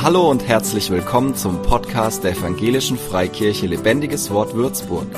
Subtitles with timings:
[0.00, 5.08] Hallo und herzlich willkommen zum Podcast der Evangelischen Freikirche Lebendiges Wort Würzburg.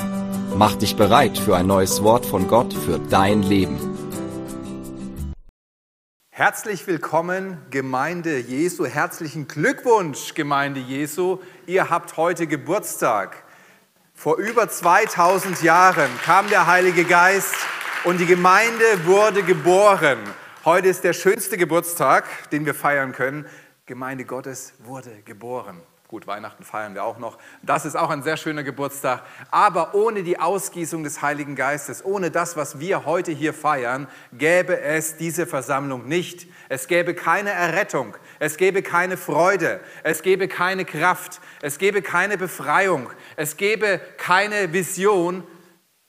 [0.57, 3.77] Mach dich bereit für ein neues Wort von Gott für dein Leben.
[6.31, 8.87] Herzlich willkommen, Gemeinde Jesu.
[8.87, 11.37] Herzlichen Glückwunsch, Gemeinde Jesu.
[11.67, 13.43] Ihr habt heute Geburtstag.
[14.15, 17.53] Vor über 2000 Jahren kam der Heilige Geist
[18.03, 20.17] und die Gemeinde wurde geboren.
[20.65, 23.45] Heute ist der schönste Geburtstag, den wir feiern können.
[23.91, 25.81] Gemeinde Gottes wurde geboren.
[26.07, 27.37] Gut, Weihnachten feiern wir auch noch.
[27.61, 29.21] Das ist auch ein sehr schöner Geburtstag.
[29.49, 34.79] Aber ohne die Ausgießung des Heiligen Geistes, ohne das, was wir heute hier feiern, gäbe
[34.79, 36.47] es diese Versammlung nicht.
[36.69, 42.37] Es gäbe keine Errettung, es gäbe keine Freude, es gäbe keine Kraft, es gäbe keine
[42.37, 45.43] Befreiung, es gäbe keine Vision,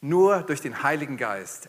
[0.00, 1.68] nur durch den Heiligen Geist.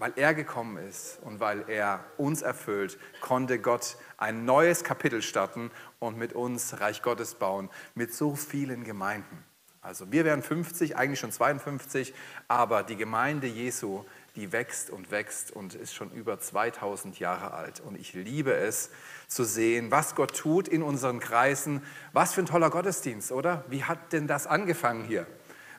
[0.00, 5.70] Weil er gekommen ist und weil er uns erfüllt, konnte Gott ein neues Kapitel starten
[5.98, 9.44] und mit uns Reich Gottes bauen, mit so vielen Gemeinden.
[9.82, 12.12] Also wir wären 50, eigentlich schon 52,
[12.46, 14.04] aber die Gemeinde Jesu,
[14.36, 17.80] die wächst und wächst und ist schon über 2000 Jahre alt.
[17.80, 18.90] Und ich liebe es
[19.26, 21.82] zu sehen, was Gott tut in unseren Kreisen.
[22.12, 23.64] Was für ein toller Gottesdienst, oder?
[23.68, 25.26] Wie hat denn das angefangen hier?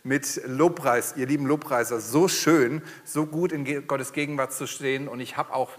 [0.04, 5.08] mit Lobpreis, ihr lieben Lobpreiser, so schön, so gut in Gottes Gegenwart zu stehen.
[5.08, 5.70] Und ich habe auch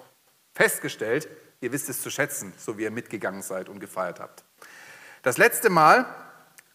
[0.54, 1.28] festgestellt,
[1.62, 4.44] ihr wisst es zu schätzen, so wie ihr mitgegangen seid und gefeiert habt.
[5.22, 6.04] Das letzte Mal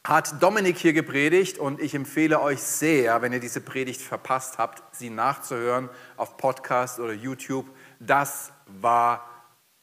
[0.04, 4.82] hat Dominik hier gepredigt und ich empfehle euch sehr, wenn ihr diese Predigt verpasst habt,
[4.96, 7.66] sie nachzuhören auf Podcast oder YouTube.
[8.00, 9.30] Das war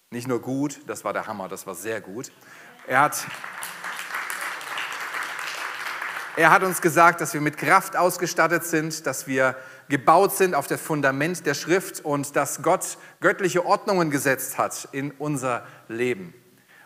[0.09, 2.33] nicht nur gut, das war der Hammer, das war sehr gut.
[2.87, 3.27] Er hat
[6.37, 9.57] er hat uns gesagt, dass wir mit Kraft ausgestattet sind, dass wir
[9.89, 15.11] gebaut sind auf das Fundament der Schrift und dass Gott göttliche Ordnungen gesetzt hat in
[15.13, 16.35] unser Leben.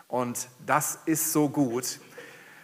[0.07, 1.99] Und das ist so gut.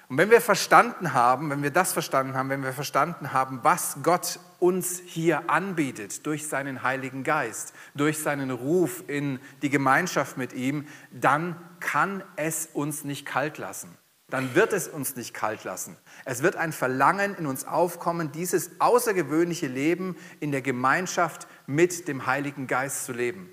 [0.08, 3.97] Und wenn wir verstanden haben, wenn wir das verstanden haben, wenn wir verstanden haben, was
[4.03, 10.54] Gott uns hier anbietet durch seinen Heiligen Geist, durch seinen Ruf in die Gemeinschaft mit
[10.54, 13.98] ihm, dann kann es uns nicht kalt lassen
[14.30, 15.97] dann wird es uns nicht kalt lassen.
[16.25, 22.25] Es wird ein Verlangen in uns aufkommen, dieses außergewöhnliche Leben in der Gemeinschaft mit dem
[22.25, 23.49] Heiligen Geist zu leben.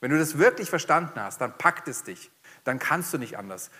[0.00, 2.30] Wenn du das wirklich verstanden hast, dann packt es dich.
[2.64, 3.70] Dann kannst du nicht anders.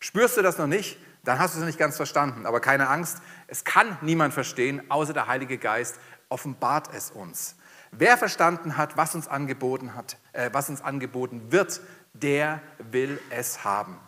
[0.00, 2.46] Spürst du das noch nicht, dann hast du es nicht ganz verstanden.
[2.46, 5.98] Aber keine Angst, es kann niemand verstehen, außer der Heilige Geist
[6.30, 7.56] offenbart es uns.
[7.90, 11.80] Wer verstanden hat, was uns angeboten hat, äh, was uns angeboten wird,
[12.14, 13.98] der will es haben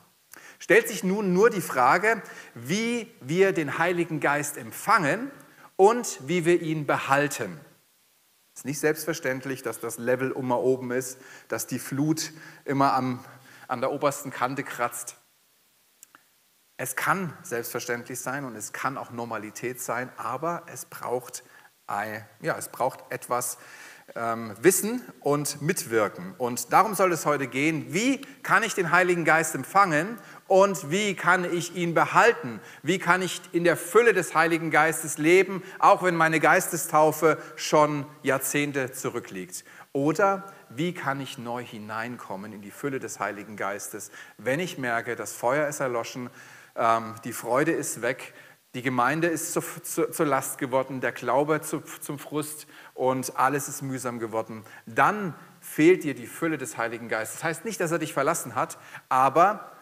[0.60, 2.22] stellt sich nun nur die Frage,
[2.54, 5.32] wie wir den Heiligen Geist empfangen
[5.74, 7.58] und wie wir ihn behalten.
[8.54, 12.32] Es ist nicht selbstverständlich, dass das Level immer oben ist, dass die Flut
[12.64, 13.24] immer am,
[13.66, 15.16] an der obersten Kante kratzt.
[16.76, 21.42] Es kann selbstverständlich sein und es kann auch Normalität sein, aber es braucht,
[21.86, 23.58] ein, ja, es braucht etwas
[24.14, 26.34] ähm, Wissen und Mitwirken.
[26.38, 30.18] Und darum soll es heute gehen, wie kann ich den Heiligen Geist empfangen
[30.50, 32.58] und wie kann ich ihn behalten?
[32.82, 38.04] Wie kann ich in der Fülle des Heiligen Geistes leben, auch wenn meine Geistestaufe schon
[38.24, 39.64] Jahrzehnte zurückliegt?
[39.92, 45.14] Oder wie kann ich neu hineinkommen in die Fülle des Heiligen Geistes, wenn ich merke,
[45.14, 46.30] das Feuer ist erloschen,
[46.74, 48.34] ähm, die Freude ist weg,
[48.74, 54.64] die Gemeinde ist zur Last geworden, der Glaube zum Frust und alles ist mühsam geworden.
[54.86, 57.36] Dann fehlt dir die Fülle des Heiligen Geistes.
[57.38, 58.78] Das heißt nicht, dass er dich verlassen hat,
[59.08, 59.76] aber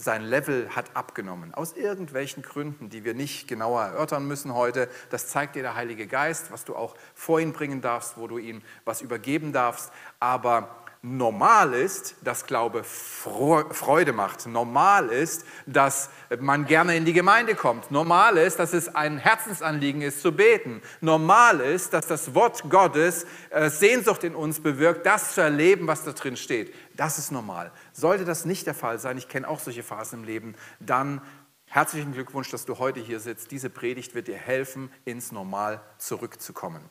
[0.00, 1.52] sein Level hat abgenommen.
[1.54, 4.88] Aus irgendwelchen Gründen, die wir nicht genauer erörtern müssen heute.
[5.10, 8.38] Das zeigt dir der Heilige Geist, was du auch vor ihn bringen darfst, wo du
[8.38, 9.92] ihm was übergeben darfst.
[10.18, 14.46] Aber normal ist, dass Glaube Freude macht.
[14.46, 17.90] Normal ist, dass man gerne in die Gemeinde kommt.
[17.90, 20.82] Normal ist, dass es ein Herzensanliegen ist zu beten.
[21.00, 26.04] Normal ist, dass das Wort Gottes äh, Sehnsucht in uns bewirkt, das zu erleben, was
[26.04, 26.74] da drin steht.
[26.96, 27.72] Das ist normal.
[27.92, 31.22] Sollte das nicht der Fall sein, ich kenne auch solche Phasen im Leben, dann
[31.64, 33.50] herzlichen Glückwunsch, dass du heute hier sitzt.
[33.52, 36.82] Diese Predigt wird dir helfen, ins Normal zurückzukommen.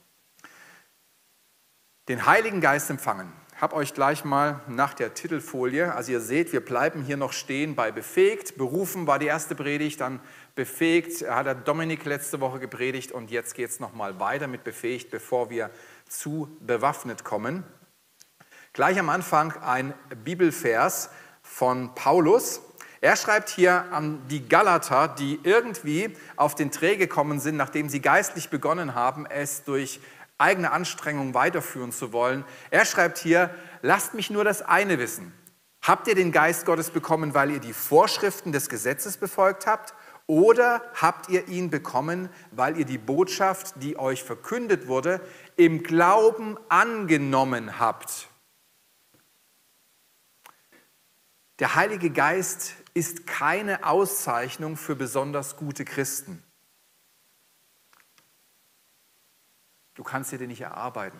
[2.07, 6.63] Den Heiligen Geist empfangen habe euch gleich mal nach der Titelfolie, also ihr seht, wir
[6.63, 8.57] bleiben hier noch stehen bei befähigt.
[8.57, 10.21] Berufen war die erste Predigt, dann
[10.55, 15.11] befähigt hat der Dominik letzte Woche gepredigt und jetzt geht es nochmal weiter mit befähigt,
[15.11, 15.71] bevor wir
[16.07, 17.65] zu bewaffnet kommen.
[18.71, 21.09] Gleich am Anfang ein Bibelvers
[21.41, 22.61] von Paulus.
[23.01, 28.01] Er schreibt hier an die Galater, die irgendwie auf den Dreh gekommen sind, nachdem sie
[28.01, 29.99] geistlich begonnen haben, es durch
[30.39, 32.43] eigene Anstrengung weiterführen zu wollen.
[32.71, 35.33] Er schreibt hier, lasst mich nur das eine wissen.
[35.81, 39.93] Habt ihr den Geist Gottes bekommen, weil ihr die Vorschriften des Gesetzes befolgt habt?
[40.27, 45.21] Oder habt ihr ihn bekommen, weil ihr die Botschaft, die euch verkündet wurde,
[45.55, 48.27] im Glauben angenommen habt?
[51.59, 56.43] Der Heilige Geist ist keine Auszeichnung für besonders gute Christen.
[59.99, 61.19] Du kannst dir den nicht erarbeiten.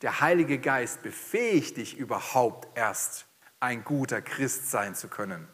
[0.00, 3.26] Der Heilige Geist befähigt dich überhaupt erst,
[3.60, 5.46] ein guter Christ sein zu können.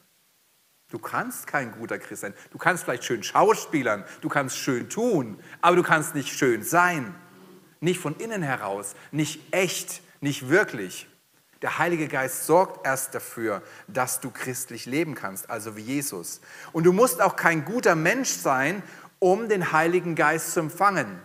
[0.88, 2.34] Du kannst kein guter Christ sein.
[2.52, 7.12] Du kannst vielleicht schön schauspielern, du kannst schön tun, aber du kannst nicht schön sein.
[7.80, 11.08] Nicht von innen heraus, nicht echt, nicht wirklich.
[11.60, 16.40] Der Heilige Geist sorgt erst dafür, dass du christlich leben kannst, also wie Jesus.
[16.70, 18.80] Und du musst auch kein guter Mensch sein,
[19.19, 21.20] um den Heiligen Geist zu empfangen.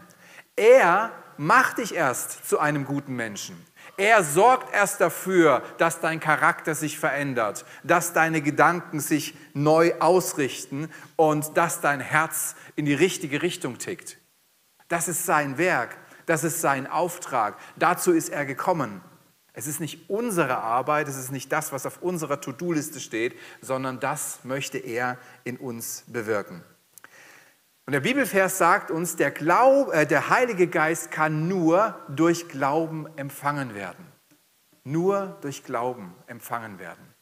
[0.57, 3.63] Er macht dich erst zu einem guten Menschen.
[3.95, 10.89] Er sorgt erst dafür, dass dein Charakter sich verändert, dass deine Gedanken sich neu ausrichten
[11.15, 14.17] und dass dein Herz in die richtige Richtung tickt.
[14.87, 17.55] Das ist sein Werk, das ist sein Auftrag.
[17.75, 19.01] Dazu ist er gekommen.
[19.53, 23.99] Es ist nicht unsere Arbeit, es ist nicht das, was auf unserer To-Do-Liste steht, sondern
[23.99, 26.63] das möchte er in uns bewirken.
[27.87, 33.07] Und der Bibelvers sagt uns, der, Glaub, äh, der Heilige Geist kann nur durch Glauben
[33.15, 34.05] empfangen werden.
[34.83, 37.15] Nur durch Glauben empfangen werden.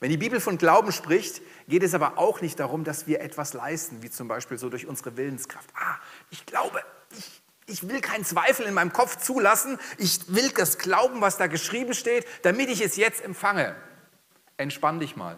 [0.00, 3.54] Wenn die Bibel von Glauben spricht, geht es aber auch nicht darum, dass wir etwas
[3.54, 5.70] leisten, wie zum Beispiel so durch unsere Willenskraft.
[5.74, 5.96] Ah,
[6.30, 6.82] ich glaube,
[7.16, 9.78] ich ich will keinen Zweifel in meinem Kopf zulassen.
[9.98, 13.74] Ich will das glauben, was da geschrieben steht, damit ich es jetzt empfange.
[14.56, 15.36] Entspann dich mal.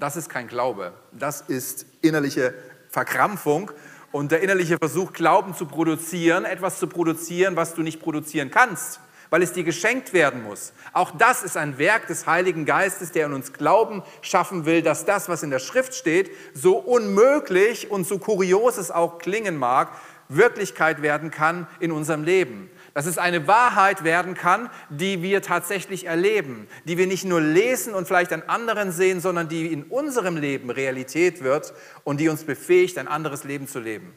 [0.00, 0.94] Das ist kein Glaube.
[1.12, 2.54] Das ist innerliche
[2.88, 3.70] Verkrampfung
[4.12, 8.98] und der innerliche Versuch, Glauben zu produzieren, etwas zu produzieren, was du nicht produzieren kannst,
[9.28, 10.72] weil es dir geschenkt werden muss.
[10.94, 15.04] Auch das ist ein Werk des Heiligen Geistes, der in uns Glauben schaffen will, dass
[15.04, 19.90] das, was in der Schrift steht, so unmöglich und so kurios es auch klingen mag,
[20.30, 22.70] Wirklichkeit werden kann in unserem Leben.
[22.94, 27.94] Dass es eine Wahrheit werden kann, die wir tatsächlich erleben, die wir nicht nur lesen
[27.94, 31.72] und vielleicht an anderen sehen, sondern die in unserem Leben Realität wird
[32.04, 34.14] und die uns befähigt, ein anderes Leben zu leben.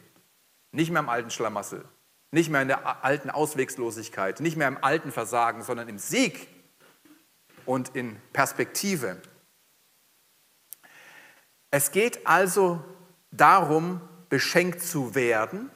[0.71, 1.85] Nicht mehr im alten Schlamassel,
[2.31, 6.47] nicht mehr in der alten Auswegslosigkeit, nicht mehr im alten Versagen, sondern im Sieg
[7.65, 9.17] und in Perspektive.
[11.69, 12.83] Es geht also
[13.31, 15.69] darum, beschenkt zu werden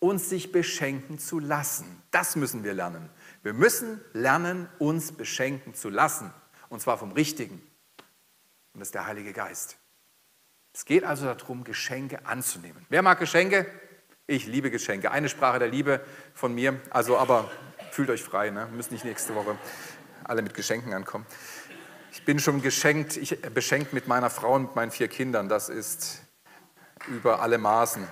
[0.00, 2.02] uns sich beschenken zu lassen.
[2.10, 3.08] Das müssen wir lernen.
[3.42, 6.32] Wir müssen lernen, uns beschenken zu lassen.
[6.68, 7.62] Und zwar vom Richtigen.
[8.74, 9.76] Und das ist der Heilige Geist.
[10.72, 12.86] Es geht also darum, Geschenke anzunehmen.
[12.88, 13.66] Wer mag Geschenke?
[14.26, 15.10] Ich liebe Geschenke.
[15.10, 16.00] Eine Sprache der Liebe
[16.34, 16.80] von mir.
[16.90, 17.50] Also, aber
[17.90, 18.68] fühlt euch frei, ne?
[18.70, 19.58] müssen nicht nächste Woche
[20.24, 21.26] alle mit Geschenken ankommen.
[22.12, 25.48] Ich bin schon geschenkt, ich, beschenkt mit meiner Frau und meinen vier Kindern.
[25.48, 26.22] Das ist
[27.08, 28.06] über alle Maßen.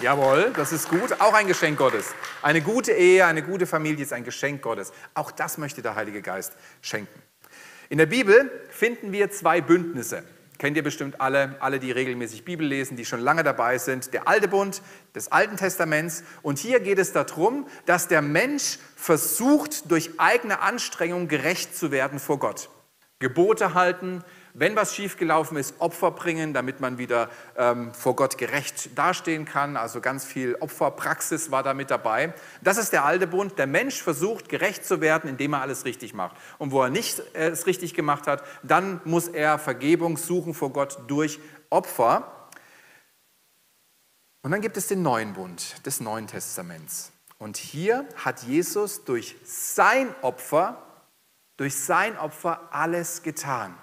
[0.00, 1.20] Jawohl, das ist gut.
[1.20, 2.14] Auch ein Geschenk Gottes.
[2.40, 4.92] Eine gute Ehe, eine gute Familie ist ein Geschenk Gottes.
[5.12, 7.20] Auch das möchte der Heilige Geist schenken.
[7.90, 10.22] In der Bibel finden wir zwei Bündnisse.
[10.56, 14.14] Kennt ihr bestimmt alle, alle, die regelmäßig Bibel lesen, die schon lange dabei sind.
[14.14, 14.80] Der alte Bund
[15.14, 16.22] des Alten Testaments.
[16.40, 22.18] Und hier geht es darum, dass der Mensch versucht, durch eigene Anstrengung gerecht zu werden
[22.18, 22.70] vor Gott.
[23.18, 24.24] Gebote halten,
[24.60, 29.78] wenn was schiefgelaufen ist, Opfer bringen, damit man wieder ähm, vor Gott gerecht dastehen kann.
[29.78, 32.34] Also ganz viel Opferpraxis war da mit dabei.
[32.60, 33.58] Das ist der alte Bund.
[33.58, 36.36] Der Mensch versucht, gerecht zu werden, indem er alles richtig macht.
[36.58, 40.74] Und wo er nicht äh, es richtig gemacht hat, dann muss er Vergebung suchen vor
[40.74, 41.40] Gott durch
[41.70, 42.30] Opfer.
[44.42, 47.12] Und dann gibt es den neuen Bund des Neuen Testaments.
[47.38, 50.82] Und hier hat Jesus durch sein Opfer,
[51.56, 53.74] durch sein Opfer alles getan.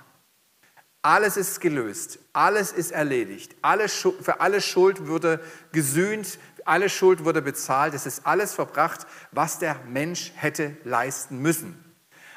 [1.07, 5.39] Alles ist gelöst, alles ist erledigt, alle, für alle Schuld wurde
[5.71, 11.81] gesühnt, alle Schuld wurde bezahlt, es ist alles verbracht, was der Mensch hätte leisten müssen.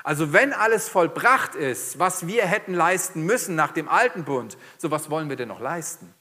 [0.04, 4.92] Also wenn alles vollbracht ist, was wir hätten leisten müssen nach dem alten Bund, so
[4.92, 6.14] was wollen wir denn noch leisten?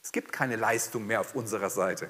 [0.00, 2.08] Es gibt keine Leistung mehr auf unserer Seite.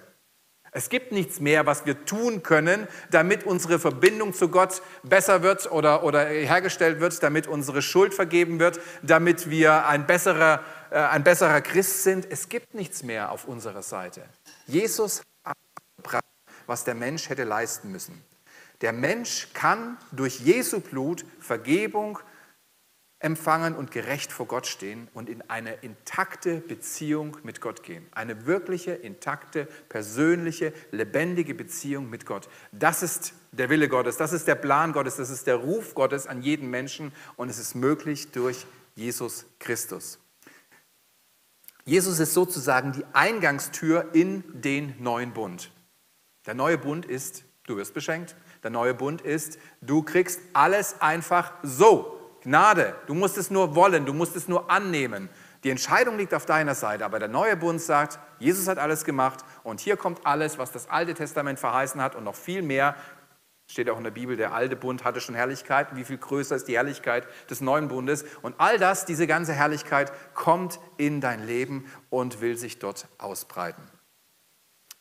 [0.77, 5.71] Es gibt nichts mehr, was wir tun können, damit unsere Verbindung zu Gott besser wird
[5.71, 11.23] oder, oder hergestellt wird, damit unsere Schuld vergeben wird, damit wir ein besserer, äh, ein
[11.23, 12.27] besserer Christ sind.
[12.29, 14.25] Es gibt nichts mehr auf unserer Seite.
[14.67, 15.57] Jesus hat
[15.97, 16.25] gebracht,
[16.67, 18.25] was der Mensch hätte leisten müssen.
[18.81, 22.19] Der Mensch kann durch Jesu Blut Vergebung
[23.25, 28.07] empfangen und gerecht vor Gott stehen und in eine intakte Beziehung mit Gott gehen.
[28.13, 32.49] Eine wirkliche, intakte, persönliche, lebendige Beziehung mit Gott.
[32.71, 36.27] Das ist der Wille Gottes, das ist der Plan Gottes, das ist der Ruf Gottes
[36.27, 40.19] an jeden Menschen und es ist möglich durch Jesus Christus.
[41.87, 45.71] Jesus ist sozusagen die Eingangstür in den neuen Bund.
[46.47, 48.37] Der neue Bund ist, du wirst beschenkt.
[48.63, 52.24] Der neue Bund ist, du kriegst alles einfach so.
[52.45, 52.95] Gnade.
[53.07, 55.29] Du musst es nur wollen, du musst es nur annehmen.
[55.65, 59.45] Die Entscheidung liegt auf deiner Seite, aber der neue Bund sagt, Jesus hat alles gemacht
[59.63, 62.95] und hier kommt alles, was das Alte Testament verheißen hat und noch viel mehr.
[63.67, 65.97] Steht auch in der Bibel, der alte Bund hatte schon Herrlichkeit.
[65.97, 68.27] Wie viel größer ist die Herrlichkeit des neuen Bundes?
[68.43, 73.83] Und all das, diese ganze Herrlichkeit, kommt in dein Leben und will sich dort ausbreiten.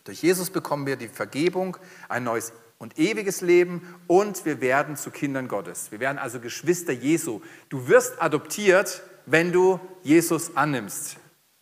[0.05, 5.09] Durch Jesus bekommen wir die Vergebung, ein neues und ewiges Leben und wir werden zu
[5.09, 5.89] Kindern Gottes.
[5.93, 7.39] Wir werden also Geschwister Jesu.
[7.69, 11.15] Du wirst adoptiert, wenn du Jesus annimmst.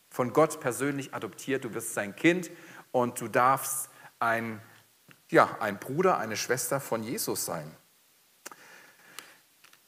[0.10, 1.64] Von Gott persönlich adoptiert.
[1.64, 2.50] Du wirst sein Kind
[2.92, 4.60] und du darfst ein,
[5.30, 7.70] ja, ein Bruder, eine Schwester von Jesus sein.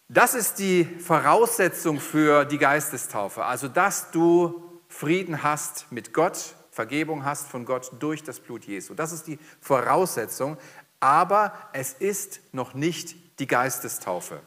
[0.08, 3.44] Das ist die Voraussetzung für die Geistestaufe.
[3.44, 8.96] Also, dass du Frieden hast mit Gott, Vergebung hast von Gott durch das Blut Jesu.
[8.96, 10.58] Das ist die Voraussetzung
[11.04, 14.40] aber es ist noch nicht die Geistestaufe.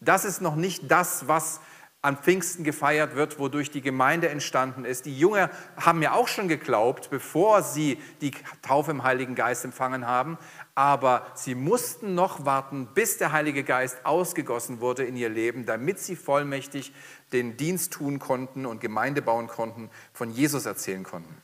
[0.00, 1.60] Das ist noch nicht das, was
[2.00, 5.04] an Pfingsten gefeiert wird, wodurch die Gemeinde entstanden ist.
[5.04, 8.30] Die Jünger haben ja auch schon geglaubt, bevor sie die
[8.62, 10.38] Taufe im Heiligen Geist empfangen haben,
[10.74, 15.98] aber sie mussten noch warten, bis der Heilige Geist ausgegossen wurde in ihr Leben, damit
[15.98, 16.94] sie vollmächtig
[17.34, 21.36] den Dienst tun konnten und Gemeinde bauen konnten, von Jesus erzählen konnten.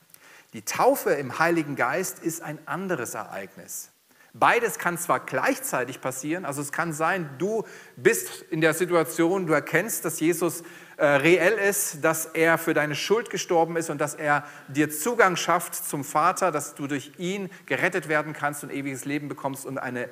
[0.54, 3.90] Die Taufe im Heiligen Geist ist ein anderes Ereignis.
[4.32, 7.64] Beides kann zwar gleichzeitig passieren, also es kann sein, du
[7.96, 10.62] bist in der Situation, du erkennst, dass Jesus
[10.96, 15.34] äh, reell ist, dass er für deine Schuld gestorben ist und dass er dir Zugang
[15.36, 19.78] schafft zum Vater, dass du durch ihn gerettet werden kannst und ewiges Leben bekommst und
[19.78, 20.08] eine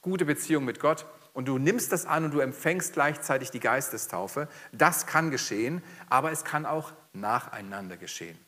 [0.00, 1.06] gute Beziehung mit Gott.
[1.32, 4.48] Und du nimmst das an und du empfängst gleichzeitig die Geistestaufe.
[4.72, 8.38] Das kann geschehen, aber es kann auch nacheinander geschehen.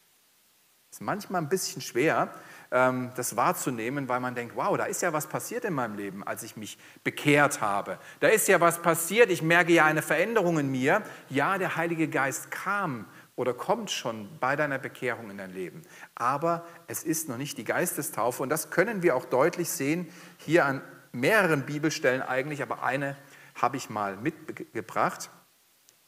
[0.90, 2.34] Das ist manchmal ein bisschen schwer,
[2.70, 6.44] das wahrzunehmen, weil man denkt, wow, da ist ja was passiert in meinem Leben, als
[6.44, 7.98] ich mich bekehrt habe.
[8.20, 11.02] Da ist ja was passiert, ich merke ja eine Veränderung in mir.
[11.28, 15.82] Ja, der Heilige Geist kam oder kommt schon bei deiner Bekehrung in dein Leben.
[16.14, 20.64] Aber es ist noch nicht die Geistestaufe und das können wir auch deutlich sehen hier
[20.64, 23.16] an mehreren Bibelstellen eigentlich, aber eine
[23.54, 25.30] habe ich mal mitgebracht.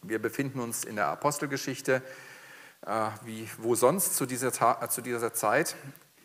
[0.02, 2.02] Wir befinden uns in der Apostelgeschichte,
[2.86, 4.52] äh, wie wo sonst zu dieser,
[4.88, 5.74] zu dieser Zeit.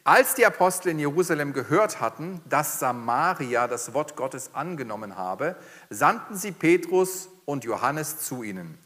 [0.07, 5.57] Als die Apostel in Jerusalem gehört hatten, dass Samaria das Wort Gottes angenommen habe,
[5.89, 8.77] sandten sie Petrus und Johannes zu ihnen.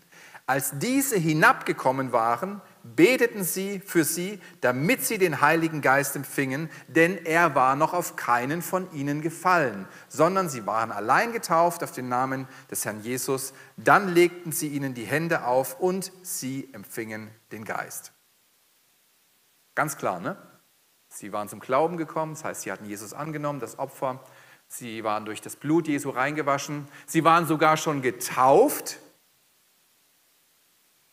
[0.47, 7.23] Als diese hinabgekommen waren, beteten sie für sie, damit sie den Heiligen Geist empfingen, denn
[7.23, 12.09] er war noch auf keinen von ihnen gefallen, sondern sie waren allein getauft auf den
[12.09, 13.53] Namen des Herrn Jesus.
[13.77, 18.11] Dann legten sie ihnen die Hände auf und sie empfingen den Geist.
[19.75, 20.35] Ganz klar, ne?
[21.13, 24.23] Sie waren zum Glauben gekommen, das heißt, sie hatten Jesus angenommen, das Opfer.
[24.69, 26.87] Sie waren durch das Blut Jesu reingewaschen.
[27.05, 28.97] Sie waren sogar schon getauft,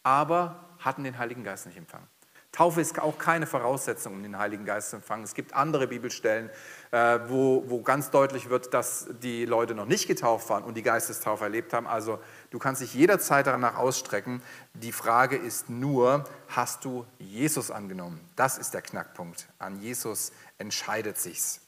[0.04, 2.06] aber hatten den Heiligen Geist nicht empfangen.
[2.52, 5.22] Taufe ist auch keine Voraussetzung, um den Heiligen Geist zu empfangen.
[5.22, 6.50] Es gibt andere Bibelstellen,
[6.90, 10.82] äh, wo, wo ganz deutlich wird, dass die Leute noch nicht getauft waren und die
[10.82, 11.86] Geistestaufe erlebt haben.
[11.86, 12.18] Also
[12.50, 14.42] du kannst dich jederzeit danach ausstrecken.
[14.72, 18.18] Die Frage ist nur, hast du Jesus angenommen?
[18.34, 19.46] Das ist der Knackpunkt.
[19.58, 21.60] An Jesus entscheidet sich's.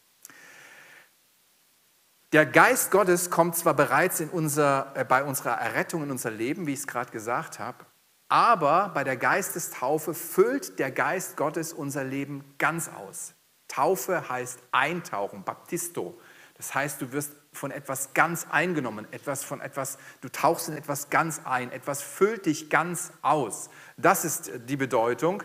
[2.33, 6.73] Der Geist Gottes kommt zwar bereits unser, äh, bei unserer Errettung in unser Leben, wie
[6.73, 7.85] ich es gerade gesagt habe,
[8.31, 13.35] aber bei der Geistestaufe füllt der Geist Gottes unser Leben ganz aus.
[13.67, 16.19] Taufe heißt eintauchen, Baptisto.
[16.55, 21.11] Das heißt, du wirst von etwas ganz eingenommen, etwas von etwas, du tauchst in etwas
[21.11, 23.69] ganz ein, etwas füllt dich ganz aus.
[23.97, 25.43] Das ist die Bedeutung.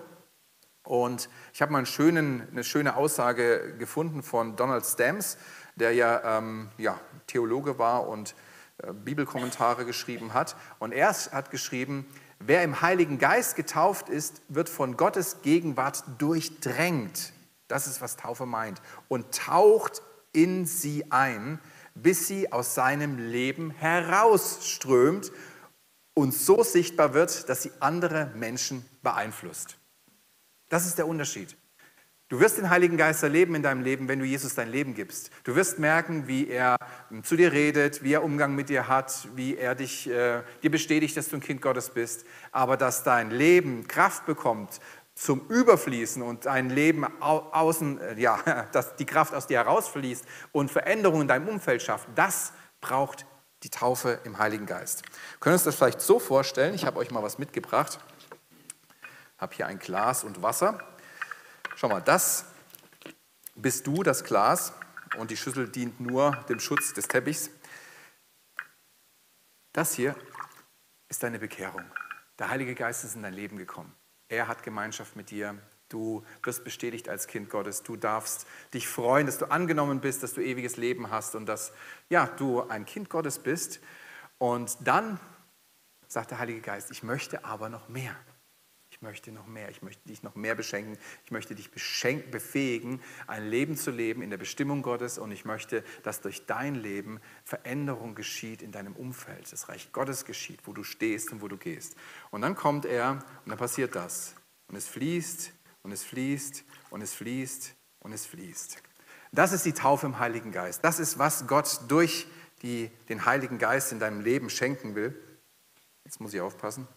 [0.83, 5.39] Und ich habe mal schönen, eine schöne Aussage gefunden von Donald Stamps,
[5.75, 8.35] der ja, ähm, ja Theologe war und
[9.03, 10.55] Bibelkommentare geschrieben hat.
[10.79, 12.05] Und er hat geschrieben,
[12.39, 17.33] Wer im Heiligen Geist getauft ist, wird von Gottes Gegenwart durchdrängt.
[17.67, 18.81] Das ist, was Taufe meint.
[19.07, 20.01] Und taucht
[20.33, 21.59] in sie ein,
[21.95, 25.31] bis sie aus seinem Leben herausströmt
[26.13, 29.77] und so sichtbar wird, dass sie andere Menschen beeinflusst.
[30.69, 31.55] Das ist der Unterschied.
[32.27, 35.29] Du wirst den Heiligen Geist erleben in deinem Leben, wenn du Jesus dein Leben gibst.
[35.43, 36.75] Du wirst merken, wie er
[37.21, 41.15] zu dir redet, wie er Umgang mit dir hat, wie er dich, äh, dir bestätigt,
[41.15, 42.25] dass du ein Kind Gottes bist.
[42.51, 44.79] Aber dass dein Leben Kraft bekommt
[45.13, 48.39] zum Überfließen und dein Leben außen, äh, ja,
[48.71, 53.27] dass die Kraft aus dir herausfließt und Veränderungen in deinem Umfeld schafft, das braucht
[53.61, 55.03] die Taufe im Heiligen Geist.
[55.03, 57.99] Wir können uns das vielleicht so vorstellen, ich habe euch mal was mitgebracht.
[59.35, 60.79] Ich habe hier ein Glas und Wasser.
[61.75, 62.45] Schau mal, das
[63.53, 64.71] bist du, das Glas,
[65.17, 67.49] und die Schüssel dient nur dem Schutz des Teppichs.
[69.73, 70.15] Das hier
[71.09, 71.83] ist deine Bekehrung.
[72.39, 73.93] Der Heilige Geist ist in dein Leben gekommen.
[74.29, 75.57] Er hat Gemeinschaft mit dir.
[75.89, 77.83] Du wirst bestätigt als Kind Gottes.
[77.83, 81.73] Du darfst dich freuen, dass du angenommen bist, dass du ewiges Leben hast und dass
[82.09, 83.81] ja, du ein Kind Gottes bist.
[84.37, 85.19] Und dann
[86.07, 88.15] sagt der Heilige Geist, ich möchte aber noch mehr.
[88.95, 93.45] Ich möchte noch mehr, ich möchte dich noch mehr beschenken, ich möchte dich befähigen, ein
[93.49, 98.15] Leben zu leben in der Bestimmung Gottes und ich möchte, dass durch dein Leben Veränderung
[98.15, 101.97] geschieht in deinem Umfeld, das Reich Gottes geschieht, wo du stehst und wo du gehst.
[102.31, 104.33] Und dann kommt er und dann passiert das.
[104.69, 105.51] Und es fließt
[105.83, 108.81] und es fließt und es fließt und es fließt.
[109.33, 110.85] Das ist die Taufe im Heiligen Geist.
[110.85, 112.27] Das ist, was Gott durch
[112.61, 115.21] die, den Heiligen Geist in deinem Leben schenken will.
[116.05, 116.87] Jetzt muss ich aufpassen.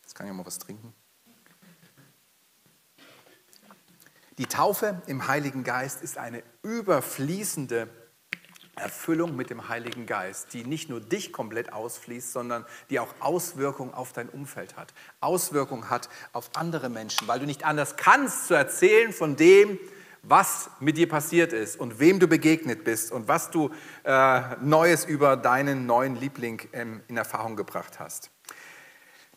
[0.00, 0.94] Jetzt kann ich mal was trinken.
[4.40, 7.90] Die Taufe im Heiligen Geist ist eine überfließende
[8.74, 13.92] Erfüllung mit dem Heiligen Geist, die nicht nur dich komplett ausfließt, sondern die auch Auswirkungen
[13.92, 18.54] auf dein Umfeld hat, Auswirkungen hat auf andere Menschen, weil du nicht anders kannst zu
[18.54, 19.78] erzählen von dem,
[20.22, 23.70] was mit dir passiert ist und wem du begegnet bist und was du
[24.04, 28.30] äh, Neues über deinen neuen Liebling ähm, in Erfahrung gebracht hast.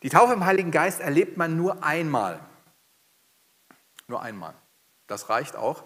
[0.02, 2.40] Die Taufe im Heiligen Geist erlebt man nur einmal.
[4.08, 4.54] Nur einmal.
[5.06, 5.84] Das reicht auch.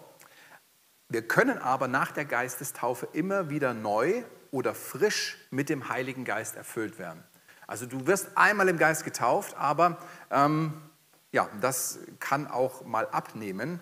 [1.09, 6.55] Wir können aber nach der Geistestaufe immer wieder neu oder frisch mit dem Heiligen Geist
[6.55, 7.23] erfüllt werden.
[7.67, 9.97] Also du wirst einmal im Geist getauft, aber
[10.31, 10.73] ähm,
[11.31, 13.79] ja, das kann auch mal abnehmen.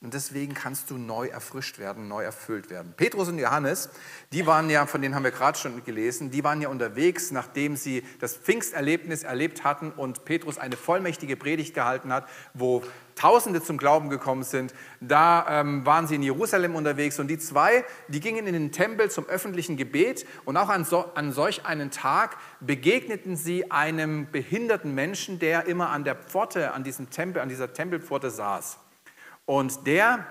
[0.00, 2.94] Und deswegen kannst du neu erfrischt werden, neu erfüllt werden.
[2.96, 3.90] Petrus und Johannes,
[4.32, 7.74] die waren ja, von denen haben wir gerade schon gelesen, die waren ja unterwegs, nachdem
[7.74, 12.84] sie das Pfingsterlebnis erlebt hatten und Petrus eine vollmächtige Predigt gehalten hat, wo
[13.16, 14.72] Tausende zum Glauben gekommen sind.
[15.00, 19.10] Da ähm, waren sie in Jerusalem unterwegs und die zwei, die gingen in den Tempel
[19.10, 24.94] zum öffentlichen Gebet und auch an, so, an solch einen Tag begegneten sie einem behinderten
[24.94, 28.78] Menschen, der immer an der Pforte, an diesem Tempel, an dieser Tempelpforte saß.
[29.48, 30.26] Und der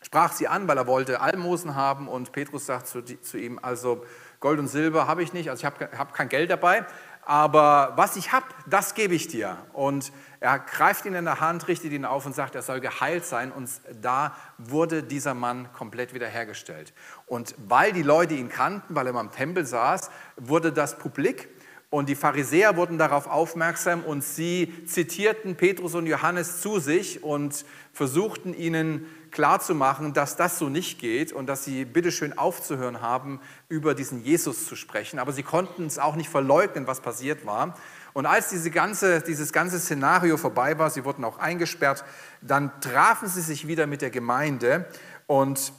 [0.00, 4.06] sprach sie an, weil er wollte Almosen haben und Petrus sagt zu, zu ihm, also
[4.40, 6.86] Gold und Silber habe ich nicht, also ich habe hab kein Geld dabei,
[7.26, 9.58] aber was ich habe, das gebe ich dir.
[9.74, 13.26] Und er greift ihn in der Hand, richtet ihn auf und sagt, er soll geheilt
[13.26, 13.52] sein.
[13.52, 13.68] Und
[14.00, 16.94] da wurde dieser Mann komplett wiederhergestellt.
[17.26, 21.50] Und weil die Leute ihn kannten, weil er am Tempel saß, wurde das publik.
[21.90, 27.64] Und die Pharisäer wurden darauf aufmerksam und sie zitierten Petrus und Johannes zu sich und
[27.94, 33.94] versuchten ihnen klarzumachen, dass das so nicht geht und dass sie bitteschön aufzuhören haben, über
[33.94, 35.18] diesen Jesus zu sprechen.
[35.18, 37.74] Aber sie konnten es auch nicht verleugnen, was passiert war.
[38.12, 42.04] Und als diese ganze, dieses ganze Szenario vorbei war, sie wurden auch eingesperrt,
[42.42, 44.86] dann trafen sie sich wieder mit der Gemeinde
[45.26, 45.72] und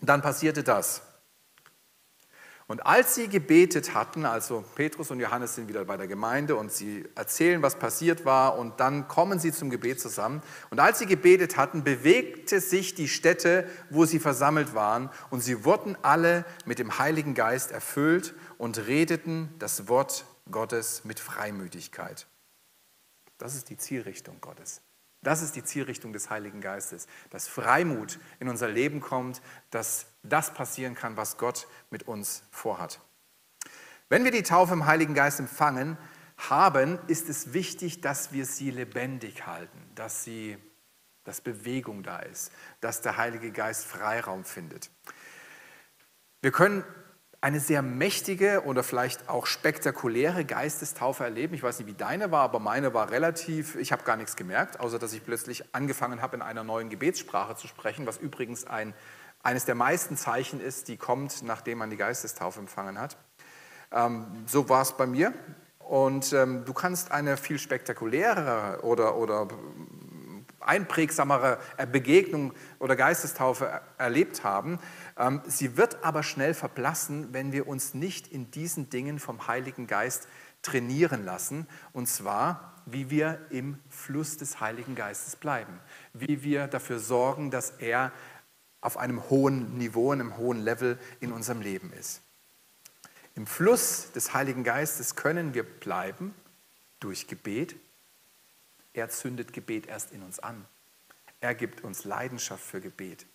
[0.00, 1.02] dann passierte das.
[2.66, 6.72] Und als sie gebetet hatten, also Petrus und Johannes sind wieder bei der Gemeinde und
[6.72, 10.42] sie erzählen, was passiert war und dann kommen sie zum Gebet zusammen.
[10.70, 15.64] Und als sie gebetet hatten, bewegte sich die Stätte, wo sie versammelt waren und sie
[15.64, 22.26] wurden alle mit dem Heiligen Geist erfüllt und redeten das Wort Gottes mit Freimütigkeit.
[23.36, 24.80] Das ist die Zielrichtung Gottes.
[25.24, 30.54] Das ist die Zielrichtung des Heiligen Geistes, dass Freimut in unser Leben kommt, dass das
[30.54, 33.00] passieren kann, was Gott mit uns vorhat.
[34.08, 35.96] Wenn wir die Taufe im Heiligen Geist empfangen
[36.36, 40.58] haben, ist es wichtig, dass wir sie lebendig halten, dass, sie,
[41.24, 44.90] dass Bewegung da ist, dass der Heilige Geist Freiraum findet.
[46.42, 46.84] Wir können
[47.44, 51.52] eine sehr mächtige oder vielleicht auch spektakuläre Geistestaufe erleben.
[51.52, 54.80] Ich weiß nicht, wie deine war, aber meine war relativ, ich habe gar nichts gemerkt,
[54.80, 58.94] außer dass ich plötzlich angefangen habe, in einer neuen Gebetssprache zu sprechen, was übrigens ein,
[59.42, 63.18] eines der meisten Zeichen ist, die kommt, nachdem man die Geistestaufe empfangen hat.
[63.92, 65.34] Ähm, so war es bei mir.
[65.80, 69.48] Und ähm, du kannst eine viel spektakulärere oder, oder
[70.60, 71.58] einprägsamere
[71.92, 74.78] Begegnung oder Geistestaufe erlebt haben.
[75.16, 79.86] Ähm, sie wird aber schnell verblassen, wenn wir uns nicht in diesen Dingen vom Heiligen
[79.86, 80.28] Geist
[80.62, 85.78] trainieren lassen, und zwar, wie wir im Fluss des Heiligen Geistes bleiben,
[86.12, 88.12] wie wir dafür sorgen, dass er
[88.80, 92.20] auf einem hohen Niveau, einem hohen Level in unserem Leben ist.
[93.36, 96.34] Im Fluss des Heiligen Geistes können wir bleiben
[97.00, 97.76] durch Gebet.
[98.92, 100.64] Er zündet Gebet erst in uns an.
[101.40, 103.26] Er gibt uns Leidenschaft für Gebet.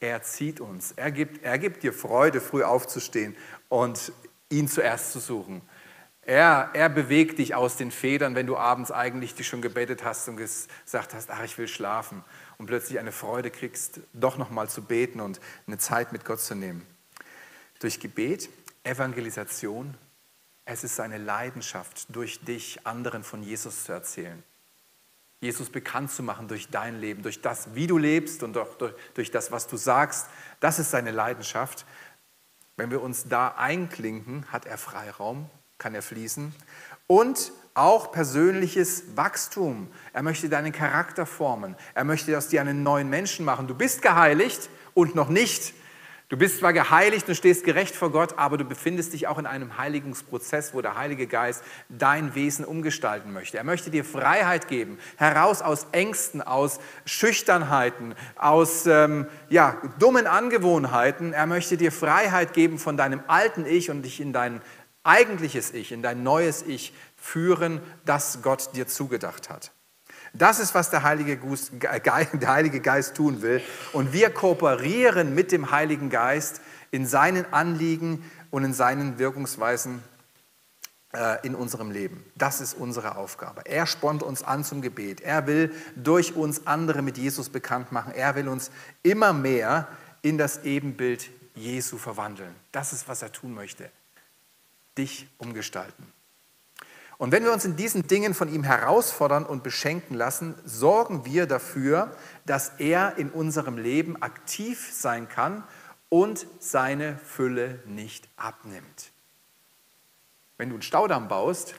[0.00, 0.92] Er zieht uns.
[0.92, 3.36] Er gibt, er gibt dir Freude, früh aufzustehen
[3.68, 4.12] und
[4.48, 5.62] ihn zuerst zu suchen.
[6.22, 10.28] Er, er bewegt dich aus den Federn, wenn du abends eigentlich dich schon gebetet hast
[10.28, 12.24] und gesagt hast, ach, ich will schlafen.
[12.56, 16.54] Und plötzlich eine Freude kriegst, doch nochmal zu beten und eine Zeit mit Gott zu
[16.54, 16.86] nehmen.
[17.78, 18.50] Durch Gebet,
[18.84, 19.96] Evangelisation,
[20.66, 24.42] es ist seine Leidenschaft, durch dich anderen von Jesus zu erzählen.
[25.40, 28.94] Jesus bekannt zu machen durch dein Leben, durch das, wie du lebst und auch durch,
[29.14, 30.26] durch das, was du sagst.
[30.60, 31.86] Das ist seine Leidenschaft.
[32.76, 35.48] Wenn wir uns da einklinken, hat er Freiraum,
[35.78, 36.54] kann er fließen.
[37.06, 39.88] Und auch persönliches Wachstum.
[40.12, 41.76] Er möchte deinen Charakter formen.
[41.94, 43.66] Er möchte aus dir einen neuen Menschen machen.
[43.66, 45.72] Du bist geheiligt und noch nicht.
[46.30, 49.46] Du bist zwar geheiligt und stehst gerecht vor Gott, aber du befindest dich auch in
[49.46, 53.58] einem Heiligungsprozess, wo der Heilige Geist dein Wesen umgestalten möchte.
[53.58, 61.32] Er möchte dir Freiheit geben, heraus aus Ängsten, aus Schüchternheiten, aus ähm, ja, dummen Angewohnheiten.
[61.32, 64.60] Er möchte dir Freiheit geben von deinem alten Ich und dich in dein
[65.02, 69.72] eigentliches Ich, in dein neues Ich führen, das Gott dir zugedacht hat.
[70.32, 71.36] Das ist, was der Heilige,
[72.80, 73.62] Geist tun will.
[73.92, 80.02] Und wir kooperieren mit dem Heiligen Geist in seinen Anliegen und in seinen Wirkungsweisen
[81.12, 82.24] äh, in unserem Leben.
[82.36, 83.62] Das ist unsere Aufgabe.
[83.64, 85.20] Er spornt uns an zum Gebet.
[85.20, 88.12] Er will durch uns andere mit Jesus bekannt machen.
[88.14, 88.70] Er will uns
[89.02, 89.88] immer mehr
[90.22, 92.54] in das Ebenbild Jesu verwandeln.
[92.72, 93.90] Das ist, was er tun möchte.
[94.96, 96.06] Dich umgestalten.
[97.20, 101.44] Und wenn wir uns in diesen Dingen von ihm herausfordern und beschenken lassen, sorgen wir
[101.44, 105.62] dafür, dass er in unserem Leben aktiv sein kann
[106.08, 109.12] und seine Fülle nicht abnimmt.
[110.56, 111.74] Wenn du einen Staudamm baust,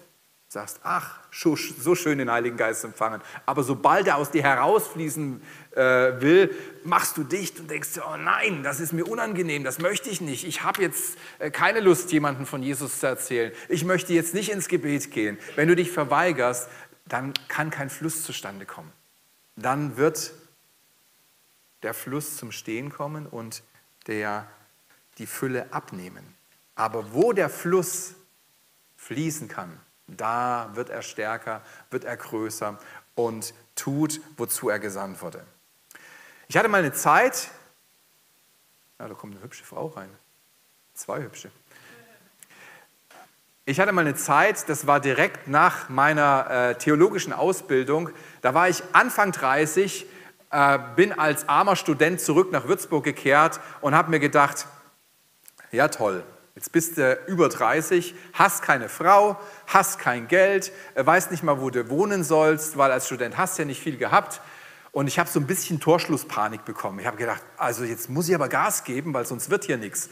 [0.47, 3.21] sagst, ach, so schön den Heiligen Geist empfangen.
[3.47, 6.53] Aber sobald er aus dir herausfließen äh, will,
[6.83, 10.45] machst du dicht und denkst, oh nein, das ist mir unangenehm, das möchte ich nicht.
[10.45, 13.51] Ich habe jetzt äh, keine Lust, jemandem von Jesus zu erzählen.
[13.69, 15.37] Ich möchte jetzt nicht ins Gebet gehen.
[15.55, 16.69] Wenn du dich verweigerst,
[17.05, 18.91] dann kann kein Fluss zustande kommen.
[19.55, 20.33] Dann wird
[21.83, 23.63] der Fluss zum Stehen kommen und
[24.07, 24.47] der,
[25.17, 26.35] die Fülle abnehmen.
[26.75, 28.15] Aber wo der Fluss
[28.97, 32.77] fließen kann, da wird er stärker, wird er größer
[33.15, 35.45] und tut, wozu er gesandt wurde.
[36.51, 37.49] Ich hatte mal eine Zeit,
[38.99, 40.09] ja, da kommt eine hübsche Frau rein,
[40.93, 41.49] zwei hübsche.
[43.63, 48.09] Ich hatte mal eine Zeit, das war direkt nach meiner äh, theologischen Ausbildung,
[48.41, 50.05] da war ich Anfang 30,
[50.51, 54.67] äh, bin als armer Student zurück nach Würzburg gekehrt und habe mir gedacht,
[55.71, 61.31] ja toll, Jetzt bist du über 30, hast keine Frau, hast kein Geld, äh, weißt
[61.31, 64.41] nicht mal, wo du wohnen sollst, weil als Student hast du ja nicht viel gehabt.
[64.91, 66.99] Und ich habe so ein bisschen Torschlusspanik bekommen.
[66.99, 70.09] Ich habe gedacht, also jetzt muss ich aber Gas geben, weil sonst wird hier nichts.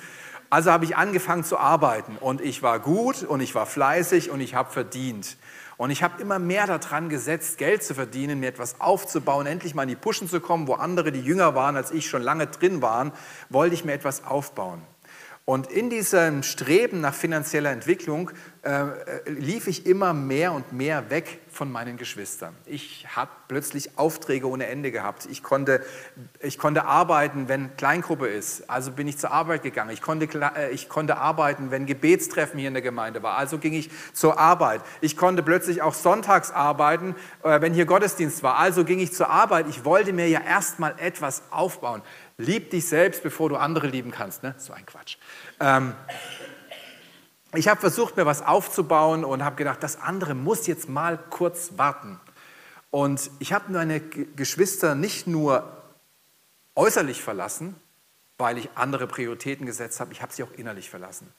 [0.49, 4.39] Also habe ich angefangen zu arbeiten und ich war gut und ich war fleißig und
[4.39, 5.37] ich habe verdient.
[5.77, 9.83] Und ich habe immer mehr daran gesetzt, Geld zu verdienen, mir etwas aufzubauen, endlich mal
[9.83, 12.81] in die Puschen zu kommen, wo andere, die jünger waren als ich, schon lange drin
[12.81, 13.11] waren,
[13.49, 14.81] wollte ich mir etwas aufbauen.
[15.45, 18.83] Und in diesem Streben nach finanzieller Entwicklung äh,
[19.25, 22.55] lief ich immer mehr und mehr weg von meinen Geschwistern.
[22.65, 25.27] Ich habe plötzlich Aufträge ohne Ende gehabt.
[25.29, 25.83] Ich konnte,
[26.39, 28.69] ich konnte arbeiten, wenn Kleingruppe ist.
[28.69, 29.89] Also bin ich zur Arbeit gegangen.
[29.89, 33.37] Ich konnte, äh, ich konnte arbeiten, wenn Gebetstreffen hier in der Gemeinde war.
[33.37, 34.81] Also ging ich zur Arbeit.
[35.01, 38.55] Ich konnte plötzlich auch sonntags arbeiten, äh, wenn hier Gottesdienst war.
[38.55, 39.65] Also ging ich zur Arbeit.
[39.67, 42.01] Ich wollte mir ja erstmal etwas aufbauen.
[42.37, 44.43] Lieb dich selbst, bevor du andere lieben kannst.
[44.43, 44.55] Ne?
[44.59, 45.17] So ein Quatsch.
[45.59, 45.93] Ähm,
[47.53, 51.71] ich habe versucht, mir was aufzubauen und habe gedacht, das andere muss jetzt mal kurz
[51.77, 52.19] warten.
[52.91, 55.71] Und ich habe meine Geschwister nicht nur
[56.75, 57.75] äußerlich verlassen,
[58.37, 61.31] weil ich andere Prioritäten gesetzt habe, ich habe sie auch innerlich verlassen.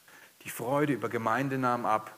[0.43, 2.15] Die Freude über Gemeinde nahm ab,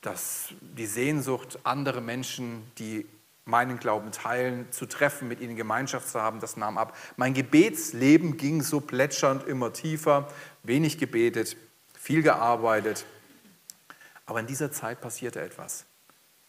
[0.00, 3.06] das, die Sehnsucht, andere Menschen, die
[3.44, 6.96] meinen Glauben teilen, zu treffen, mit ihnen Gemeinschaft zu haben, das nahm ab.
[7.16, 10.28] Mein Gebetsleben ging so plätschernd immer tiefer,
[10.62, 11.56] wenig gebetet,
[11.94, 13.04] viel gearbeitet.
[14.26, 15.84] Aber in dieser Zeit passierte etwas.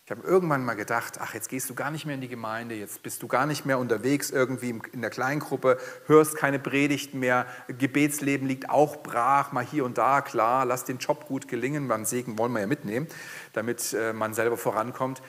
[0.05, 2.75] Ich habe irgendwann mal gedacht, ach, jetzt gehst du gar nicht mehr in die Gemeinde,
[2.75, 7.45] jetzt bist du gar nicht mehr unterwegs irgendwie in der Kleingruppe, hörst keine Predigten mehr,
[7.69, 12.03] Gebetsleben liegt auch brach, mal hier und da, klar, lass den Job gut gelingen, beim
[12.03, 13.07] Segen wollen wir ja mitnehmen,
[13.53, 15.21] damit äh, man selber vorankommt.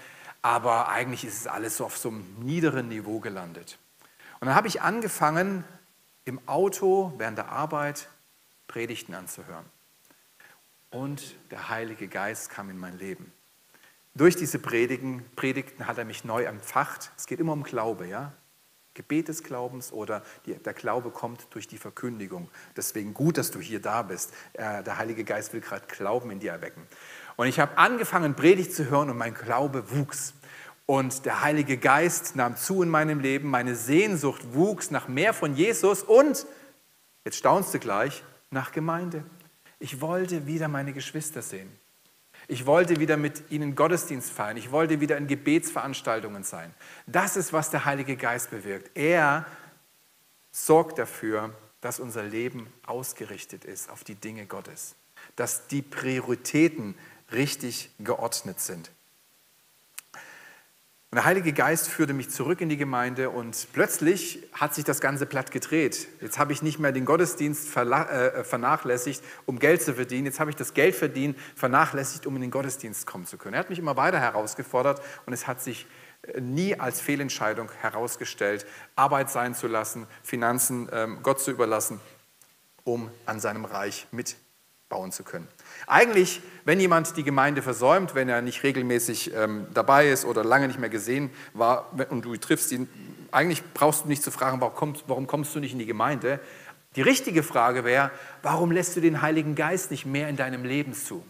[0.43, 3.79] Aber eigentlich ist es alles so auf so einem niederen Niveau gelandet.
[4.41, 5.63] Und dann habe ich angefangen,
[6.25, 8.09] im Auto während der Arbeit
[8.67, 9.67] Predigten anzuhören.
[10.95, 13.33] Und der Heilige Geist kam in mein Leben.
[14.15, 17.11] Durch diese Predigen, Predigten hat er mich neu empfacht.
[17.17, 18.33] Es geht immer um Glaube, ja?
[18.95, 22.49] Gebet des Glaubens oder die, der Glaube kommt durch die Verkündigung.
[22.77, 24.33] Deswegen gut, dass du hier da bist.
[24.53, 26.87] Äh, der Heilige Geist will gerade Glauben in dir erwecken.
[27.35, 30.33] Und ich habe angefangen, Predigt zu hören und mein Glaube wuchs.
[30.87, 33.51] Und der Heilige Geist nahm zu in meinem Leben.
[33.51, 36.47] Meine Sehnsucht wuchs nach mehr von Jesus und,
[37.25, 39.25] jetzt staunst du gleich, nach Gemeinde.
[39.79, 41.71] Ich wollte wieder meine Geschwister sehen.
[42.47, 44.57] Ich wollte wieder mit ihnen Gottesdienst feiern.
[44.57, 46.75] Ich wollte wieder in Gebetsveranstaltungen sein.
[47.07, 48.91] Das ist, was der Heilige Geist bewirkt.
[48.97, 49.47] Er
[50.53, 54.95] sorgt dafür, dass unser Leben ausgerichtet ist auf die Dinge Gottes.
[55.37, 56.95] Dass die Prioritäten
[57.33, 58.91] richtig geordnet sind.
[61.15, 65.01] Und der Heilige Geist führte mich zurück in die Gemeinde und plötzlich hat sich das
[65.01, 66.09] Ganze platt gedreht.
[66.21, 70.27] Jetzt habe ich nicht mehr den Gottesdienst äh, vernachlässigt, um Geld zu verdienen.
[70.27, 73.55] Jetzt habe ich das Geld verdient, vernachlässigt, um in den Gottesdienst kommen zu können.
[73.55, 75.87] Er hat mich immer weiter herausgefordert und es hat sich
[76.23, 82.01] äh, nie als Fehlentscheidung herausgestellt, Arbeit sein zu lassen, Finanzen ähm, Gott zu überlassen,
[82.83, 84.09] um an seinem Reich
[84.95, 85.49] mitbauen zu können.
[85.87, 90.69] Eigentlich, wenn jemand die Gemeinde versäumt, wenn er nicht regelmäßig ähm, dabei ist oder lange
[90.69, 92.89] nicht mehr gesehen war und du triffst ihn,
[93.33, 96.41] eigentlich brauchst du nicht zu fragen, warum kommst, warum kommst du nicht in die Gemeinde?
[96.97, 100.95] Die richtige Frage wäre, warum lässt du den Heiligen Geist nicht mehr in deinem Leben
[100.95, 101.25] zu?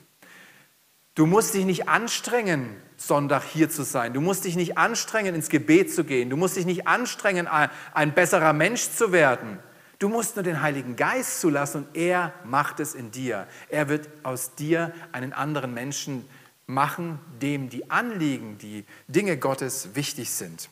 [1.15, 4.13] Du musst dich nicht anstrengen, Sonntag hier zu sein.
[4.13, 6.29] Du musst dich nicht anstrengen, ins Gebet zu gehen.
[6.29, 9.59] Du musst dich nicht anstrengen, ein besserer Mensch zu werden.
[9.99, 13.47] Du musst nur den Heiligen Geist zulassen und er macht es in dir.
[13.69, 16.29] Er wird aus dir einen anderen Menschen
[16.67, 20.71] machen, dem die Anliegen, die Dinge Gottes wichtig sind.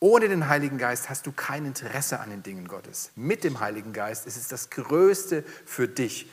[0.00, 3.10] Ohne den Heiligen Geist hast du kein Interesse an den Dingen Gottes.
[3.16, 6.30] Mit dem Heiligen Geist ist es das Größte für dich,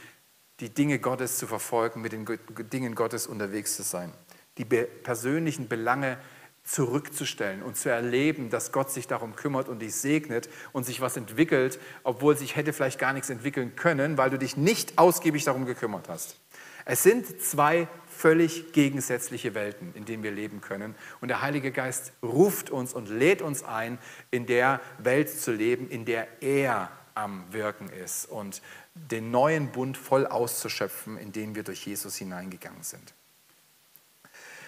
[0.60, 2.26] die Dinge Gottes zu verfolgen, mit den
[2.72, 4.12] Dingen Gottes unterwegs zu sein,
[4.60, 6.18] die persönlichen Belange
[6.66, 11.16] zurückzustellen und zu erleben, dass Gott sich darum kümmert und dich segnet und sich was
[11.16, 15.66] entwickelt, obwohl sich hätte vielleicht gar nichts entwickeln können, weil du dich nicht ausgiebig darum
[15.66, 16.38] gekümmert hast.
[16.84, 20.96] Es sind zwei völlig gegensätzliche Welten, in denen wir leben können.
[21.22, 23.98] Und der Heilige Geist ruft uns und lädt uns ein,
[24.32, 28.62] in der Welt zu leben, in der er am Wirken ist und
[28.94, 33.14] den neuen Bund voll auszuschöpfen, in den wir durch Jesus hineingegangen sind.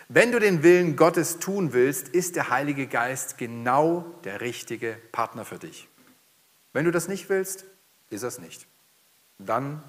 [0.09, 5.43] Wenn du den Willen Gottes tun willst, ist der Heilige Geist genau der richtige Partner
[5.43, 5.89] für dich.
[6.71, 7.65] Wenn du das nicht willst,
[8.09, 8.67] ist es nicht.
[9.37, 9.83] Dann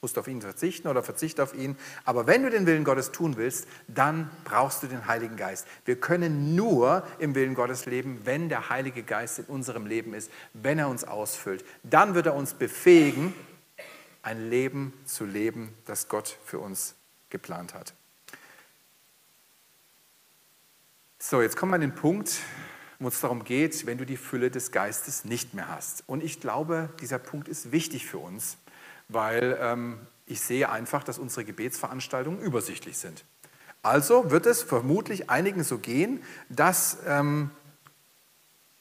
[0.00, 1.76] musst du auf ihn verzichten oder verzicht auf ihn.
[2.04, 5.66] Aber wenn du den Willen Gottes tun willst, dann brauchst du den Heiligen Geist.
[5.84, 10.30] Wir können nur im Willen Gottes leben, wenn der Heilige Geist in unserem Leben ist,
[10.52, 11.64] wenn er uns ausfüllt.
[11.82, 13.34] Dann wird er uns befähigen,
[14.22, 16.94] ein Leben zu leben, das Gott für uns
[17.28, 17.94] geplant hat.
[21.22, 22.38] So, jetzt kommen wir an den Punkt,
[22.98, 26.02] wo es darum geht, wenn du die Fülle des Geistes nicht mehr hast.
[26.06, 28.56] Und ich glaube, dieser Punkt ist wichtig für uns,
[29.08, 33.26] weil ähm, ich sehe einfach, dass unsere Gebetsveranstaltungen übersichtlich sind.
[33.82, 37.50] Also wird es vermutlich einigen so gehen, dass ähm,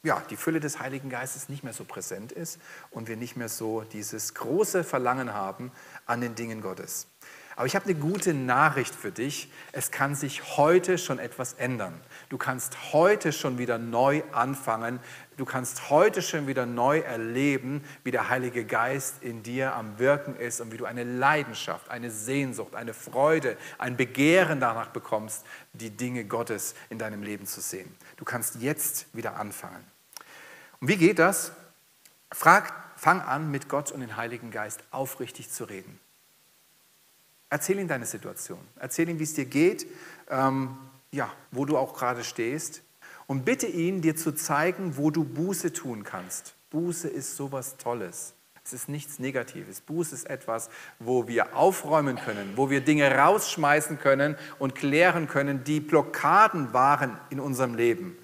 [0.04, 2.58] ja, die Fülle des Heiligen Geistes nicht mehr so präsent ist
[2.89, 5.73] und wir nicht mehr so dieses große Verlangen haben
[6.06, 7.08] an den Dingen Gottes.
[7.60, 9.52] Aber ich habe eine gute Nachricht für dich.
[9.73, 11.99] Es kann sich heute schon etwas ändern.
[12.30, 15.00] Du kannst heute schon wieder neu anfangen.
[15.36, 20.36] Du kannst heute schon wieder neu erleben, wie der Heilige Geist in dir am Wirken
[20.36, 25.89] ist und wie du eine Leidenschaft, eine Sehnsucht, eine Freude, ein Begehren danach bekommst, die
[25.89, 27.96] Dinge Gottes in deinem Leben zu sehen.
[28.18, 29.84] Du kannst jetzt wieder anfangen.
[30.82, 31.52] Und wie geht das?
[32.32, 36.00] Frag, fang an, mit Gott und dem Heiligen Geist aufrichtig zu reden.
[37.50, 38.60] Erzähl ihm deine Situation.
[38.76, 39.88] Erzähl ihm, wie es dir geht,
[40.30, 40.78] ähm,
[41.12, 42.82] ja, wo du auch gerade stehst.
[43.28, 46.56] Und bitte ihn, dir zu zeigen, wo du Buße tun kannst.
[46.72, 48.34] Buße ist sowas Tolles.
[48.63, 49.82] Es ist nichts Negatives.
[49.82, 50.69] Buße ist etwas,
[51.00, 57.17] wo wir aufräumen können, wo wir Dinge rausschmeißen können und klären können, die Blockaden waren
[57.32, 58.15] in unserem Leben.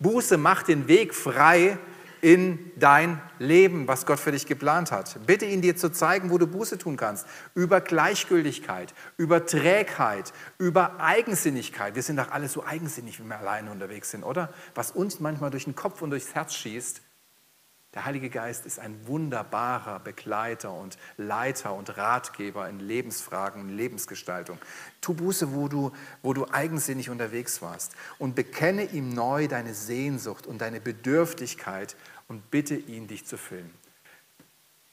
[0.00, 1.78] Buße macht den Weg frei
[2.24, 5.26] in dein Leben, was Gott für dich geplant hat.
[5.26, 7.26] Bitte ihn dir zu zeigen, wo du Buße tun kannst.
[7.54, 11.94] Über Gleichgültigkeit, über Trägheit, über Eigensinnigkeit.
[11.96, 14.54] Wir sind doch alle so eigensinnig, wenn wir alleine unterwegs sind, oder?
[14.74, 17.02] Was uns manchmal durch den Kopf und durchs Herz schießt,
[17.94, 24.58] der Heilige Geist ist ein wunderbarer Begleiter und Leiter und Ratgeber in Lebensfragen, in Lebensgestaltung.
[25.00, 30.48] Tu Buße, wo du, wo du eigensinnig unterwegs warst und bekenne ihm neu deine Sehnsucht
[30.48, 31.94] und deine Bedürftigkeit
[32.28, 33.70] und bitte ihn, dich zu füllen.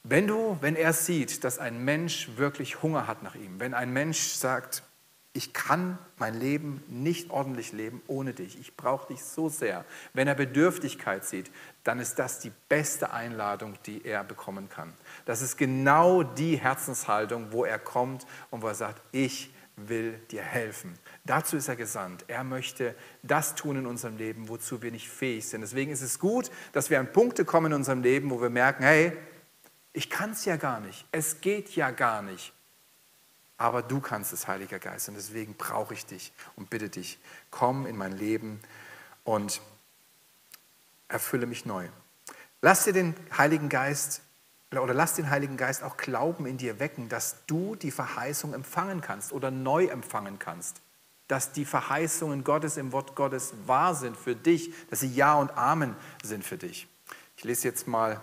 [0.04, 3.94] Wenn du, wenn er sieht, dass ein Mensch wirklich Hunger hat nach ihm, wenn ein
[3.94, 4.84] Mensch sagt,
[5.34, 8.60] ich kann mein Leben nicht ordentlich leben ohne dich.
[8.60, 9.86] Ich brauche dich so sehr.
[10.14, 11.50] Wenn er Bedürftigkeit sieht,
[11.86, 14.92] dann ist das die beste Einladung, die er bekommen kann.
[15.26, 20.44] Das ist genau die Herzenshaltung, wo er kommt und wo er sagt, ich will dir
[20.44, 20.98] helfen.
[21.26, 22.26] Dazu ist er gesandt.
[22.28, 25.62] Er möchte das tun in unserem Leben, wozu wir nicht fähig sind.
[25.62, 28.84] Deswegen ist es gut, dass wir an Punkte kommen in unserem Leben, wo wir merken,
[28.84, 29.14] hey,
[29.94, 31.06] ich kann es ja gar nicht.
[31.12, 32.54] Es geht ja gar nicht
[33.62, 35.08] aber du kannst es, Heiliger Geist.
[35.08, 37.20] Und deswegen brauche ich dich und bitte dich,
[37.52, 38.60] komm in mein Leben
[39.24, 39.62] und
[41.08, 41.88] erfülle mich neu.
[42.62, 44.24] Lass dir den Heiligen Geist
[44.80, 49.02] oder lass den Heiligen Geist auch Glauben in dir wecken, dass du die Verheißung empfangen
[49.02, 50.82] kannst oder neu empfangen kannst.
[51.28, 55.58] Dass die Verheißungen Gottes im Wort Gottes wahr sind für dich, dass sie Ja und
[55.58, 56.88] Amen sind für dich.
[57.36, 58.22] Ich lese jetzt mal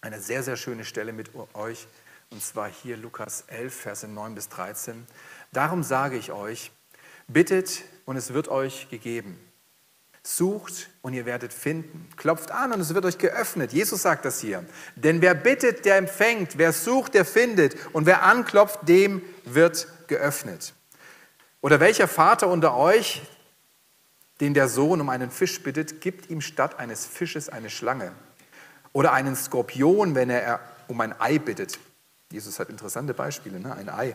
[0.00, 1.86] eine sehr, sehr schöne Stelle mit euch
[2.30, 5.06] und zwar hier Lukas 11, Verse 9 bis 13.
[5.52, 6.70] Darum sage ich euch,
[7.28, 9.38] bittet und es wird euch gegeben.
[10.22, 12.08] Sucht und ihr werdet finden.
[12.16, 13.72] Klopft an und es wird euch geöffnet.
[13.72, 14.64] Jesus sagt das hier.
[14.94, 16.58] Denn wer bittet, der empfängt.
[16.58, 17.76] Wer sucht, der findet.
[17.94, 20.74] Und wer anklopft, dem wird geöffnet.
[21.62, 23.22] Oder welcher Vater unter euch,
[24.40, 28.12] den der Sohn um einen Fisch bittet, gibt ihm statt eines Fisches eine Schlange?
[28.92, 31.78] Oder einen Skorpion, wenn er um ein Ei bittet?
[32.30, 33.74] Jesus hat interessante Beispiele, ne?
[33.74, 34.14] ein Ei.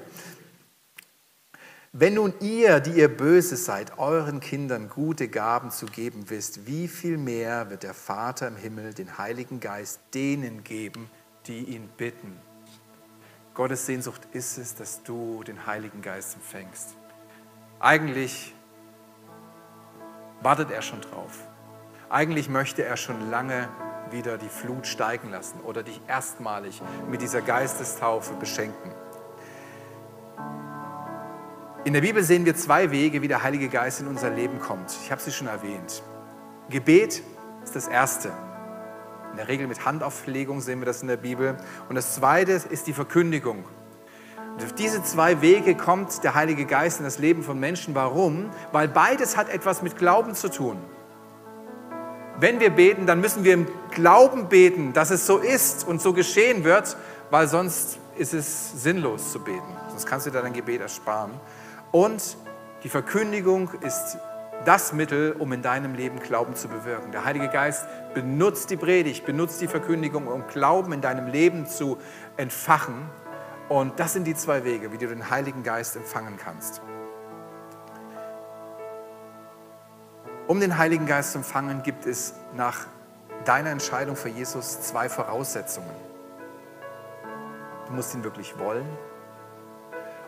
[1.97, 6.89] Wenn nun ihr, die ihr böse seid, euren Kindern gute Gaben zu geben wisst, wie
[6.89, 11.09] viel mehr wird der Vater im Himmel den Heiligen Geist denen geben,
[11.47, 12.37] die ihn bitten?
[13.53, 16.95] Gottes Sehnsucht ist es, dass du den Heiligen Geist empfängst.
[17.79, 18.53] Eigentlich
[20.41, 21.47] wartet er schon drauf.
[22.09, 23.69] Eigentlich möchte er schon lange
[24.11, 28.91] wieder die Flut steigen lassen oder dich erstmalig mit dieser Geistestaufe beschenken.
[31.85, 34.97] In der Bibel sehen wir zwei Wege, wie der Heilige Geist in unser Leben kommt.
[35.03, 36.03] Ich habe sie schon erwähnt.
[36.69, 37.21] Gebet
[37.63, 38.31] ist das Erste.
[39.31, 41.55] In der Regel mit Handauflegung sehen wir das in der Bibel.
[41.87, 43.63] Und das Zweite ist die Verkündigung.
[44.55, 47.93] Und auf diese zwei Wege kommt der Heilige Geist in das Leben von Menschen.
[47.93, 48.49] Warum?
[48.71, 50.77] Weil beides hat etwas mit Glauben zu tun
[52.37, 56.13] wenn wir beten, dann müssen wir im Glauben beten, dass es so ist und so
[56.13, 56.97] geschehen wird,
[57.29, 59.75] weil sonst ist es sinnlos zu beten.
[59.89, 61.31] Sonst kannst du dir dein Gebet ersparen.
[61.95, 62.35] Und
[62.83, 64.17] die Verkündigung ist
[64.65, 67.13] das Mittel, um in deinem Leben Glauben zu bewirken.
[67.13, 71.97] Der Heilige Geist benutzt die Predigt, benutzt die Verkündigung, um Glauben in deinem Leben zu
[72.35, 73.09] entfachen.
[73.69, 76.81] Und das sind die zwei Wege, wie du den Heiligen Geist empfangen kannst.
[80.47, 82.87] Um den Heiligen Geist zu empfangen, gibt es nach
[83.45, 85.95] deiner Entscheidung für Jesus zwei Voraussetzungen.
[87.87, 88.85] Du musst ihn wirklich wollen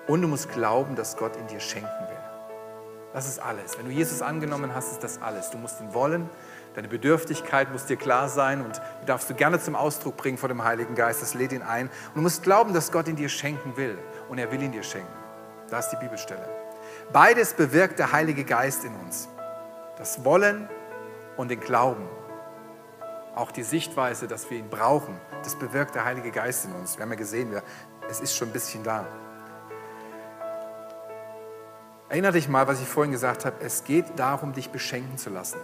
[0.07, 2.17] und du musst glauben, dass Gott ihn dir schenken will.
[3.13, 3.77] Das ist alles.
[3.77, 5.49] Wenn du Jesus angenommen hast, ist das alles.
[5.49, 6.29] Du musst ihn wollen,
[6.75, 10.49] deine Bedürftigkeit muss dir klar sein und die darfst du gerne zum Ausdruck bringen vor
[10.49, 11.21] dem Heiligen Geist.
[11.21, 11.87] Das lädt ihn ein.
[11.87, 13.97] Und du musst glauben, dass Gott ihn dir schenken will
[14.29, 15.11] und er will ihn dir schenken.
[15.69, 16.47] Da ist die Bibelstelle.
[17.11, 19.29] Beides bewirkt der Heilige Geist in uns
[19.97, 20.69] das Wollen
[21.35, 22.07] und den Glauben.
[23.35, 26.97] Auch die Sichtweise, dass wir ihn brauchen, das bewirkt der Heilige Geist in uns.
[26.97, 27.61] Wir haben ja gesehen,
[28.09, 29.05] es ist schon ein bisschen da.
[32.09, 33.57] Erinnere dich mal, was ich vorhin gesagt habe.
[33.59, 35.59] Es geht darum, dich beschenken zu lassen.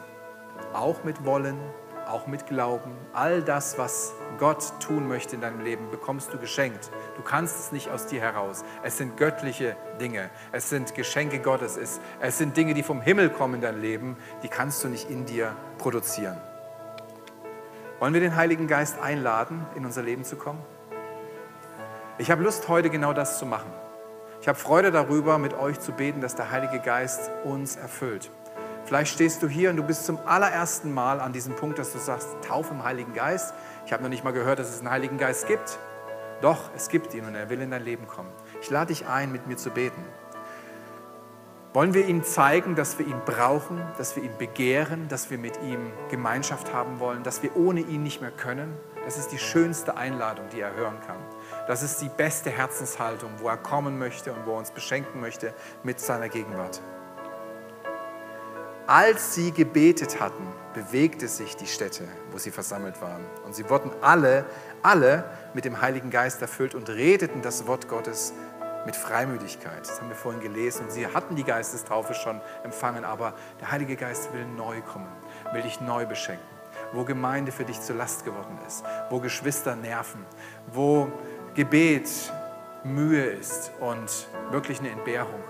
[0.73, 1.57] Auch mit Wollen,
[2.05, 2.91] auch mit Glauben.
[3.13, 6.91] All das, was Gott tun möchte in deinem Leben, bekommst du geschenkt.
[7.15, 8.65] Du kannst es nicht aus dir heraus.
[8.83, 10.29] Es sind göttliche Dinge.
[10.51, 11.77] Es sind Geschenke Gottes.
[11.77, 14.17] Es, es sind Dinge, die vom Himmel kommen in dein Leben.
[14.43, 16.41] Die kannst du nicht in dir produzieren.
[17.99, 20.59] Wollen wir den Heiligen Geist einladen, in unser Leben zu kommen?
[22.17, 23.71] Ich habe Lust, heute genau das zu machen.
[24.43, 28.29] Ich habe Freude darüber, mit euch zu beten, dass der Heilige Geist uns erfüllt.
[28.83, 31.97] Vielleicht stehst du hier und du bist zum allerersten Mal an diesem Punkt, dass du
[31.97, 33.53] sagst, Taufe im Heiligen Geist.
[33.85, 35.79] Ich habe noch nicht mal gehört, dass es einen Heiligen Geist gibt.
[36.41, 38.33] Doch, es gibt ihn und er will in dein Leben kommen.
[38.61, 40.03] Ich lade dich ein, mit mir zu beten.
[41.71, 45.57] Wollen wir ihm zeigen, dass wir ihn brauchen, dass wir ihn begehren, dass wir mit
[45.63, 48.75] ihm Gemeinschaft haben wollen, dass wir ohne ihn nicht mehr können?
[49.03, 51.17] Das ist die schönste Einladung, die er hören kann.
[51.67, 55.53] Das ist die beste Herzenshaltung, wo er kommen möchte und wo er uns beschenken möchte
[55.83, 56.81] mit seiner Gegenwart.
[58.87, 63.23] Als sie gebetet hatten, bewegte sich die Stätte, wo sie versammelt waren.
[63.45, 64.45] Und sie wurden alle,
[64.81, 65.23] alle
[65.53, 68.33] mit dem Heiligen Geist erfüllt und redeten das Wort Gottes
[68.85, 69.87] mit Freimütigkeit.
[69.87, 70.85] Das haben wir vorhin gelesen.
[70.85, 75.07] Und sie hatten die Geistestaufe schon empfangen, aber der Heilige Geist will neu kommen,
[75.53, 76.52] will dich neu beschenken.
[76.93, 80.25] Wo Gemeinde für dich zur Last geworden ist, wo Geschwister nerven,
[80.71, 81.11] wo
[81.55, 82.09] Gebet
[82.83, 85.41] Mühe ist und wirklich eine Entbehrung,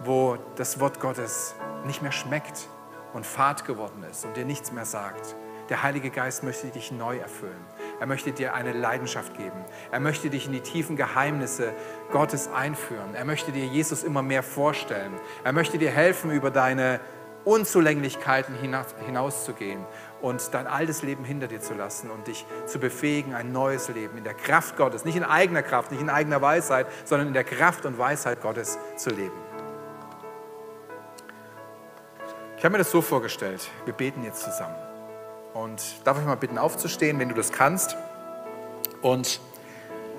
[0.00, 1.54] wo das Wort Gottes
[1.86, 2.68] nicht mehr schmeckt
[3.12, 5.36] und fad geworden ist und dir nichts mehr sagt.
[5.70, 7.64] Der Heilige Geist möchte dich neu erfüllen.
[7.98, 9.64] Er möchte dir eine Leidenschaft geben.
[9.90, 11.72] Er möchte dich in die tiefen Geheimnisse
[12.12, 13.14] Gottes einführen.
[13.14, 15.14] Er möchte dir Jesus immer mehr vorstellen.
[15.42, 17.00] Er möchte dir helfen, über deine
[17.44, 19.84] Unzulänglichkeiten hinauszugehen
[20.22, 24.16] und dein altes Leben hinter dir zu lassen und dich zu befähigen, ein neues Leben
[24.16, 27.44] in der Kraft Gottes, nicht in eigener Kraft, nicht in eigener Weisheit, sondern in der
[27.44, 29.44] Kraft und Weisheit Gottes zu leben.
[32.56, 34.76] Ich habe mir das so vorgestellt, wir beten jetzt zusammen.
[35.52, 37.96] Und darf ich mal bitten, aufzustehen, wenn du das kannst.
[39.02, 39.40] Und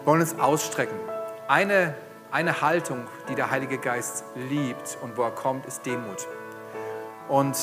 [0.06, 0.96] wollen uns ausstrecken.
[1.48, 1.96] Eine,
[2.32, 6.28] eine Haltung, die der Heilige Geist liebt und wo er kommt, ist Demut.
[7.28, 7.58] Und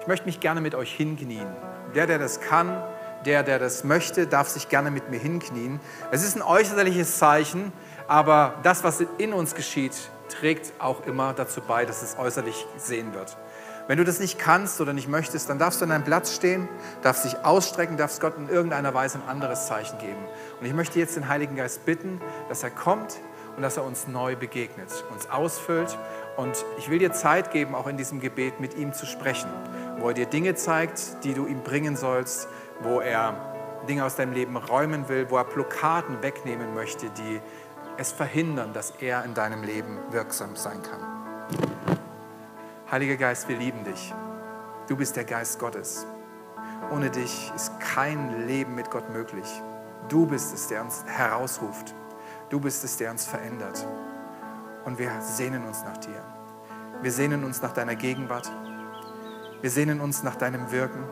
[0.00, 1.46] ich möchte mich gerne mit euch hinknien.
[1.94, 2.82] Der, der das kann,
[3.24, 5.80] der, der das möchte, darf sich gerne mit mir hinknien.
[6.10, 7.72] Es ist ein äußerliches Zeichen,
[8.06, 9.94] aber das, was in uns geschieht,
[10.28, 13.36] trägt auch immer dazu bei, dass es äußerlich sehen wird.
[13.86, 16.68] Wenn du das nicht kannst oder nicht möchtest, dann darfst du an deinem Platz stehen,
[17.02, 20.24] darfst dich ausstrecken, darfst Gott in irgendeiner Weise ein anderes Zeichen geben.
[20.58, 23.18] Und ich möchte jetzt den Heiligen Geist bitten, dass er kommt
[23.56, 25.98] und dass er uns neu begegnet, uns ausfüllt.
[26.36, 29.50] Und ich will dir Zeit geben, auch in diesem Gebet mit ihm zu sprechen,
[29.98, 32.48] wo er dir Dinge zeigt, die du ihm bringen sollst,
[32.82, 33.54] wo er
[33.88, 37.40] Dinge aus deinem Leben räumen will, wo er Blockaden wegnehmen möchte, die
[37.96, 41.00] es verhindern, dass er in deinem Leben wirksam sein kann.
[42.90, 44.12] Heiliger Geist, wir lieben dich.
[44.88, 46.06] Du bist der Geist Gottes.
[46.90, 49.46] Ohne dich ist kein Leben mit Gott möglich.
[50.08, 51.94] Du bist es, der uns herausruft.
[52.50, 53.86] Du bist es, der uns verändert.
[54.84, 56.22] Und wir sehnen uns nach dir.
[57.02, 58.50] Wir sehnen uns nach deiner Gegenwart.
[59.60, 61.04] Wir sehnen uns nach deinem Wirken.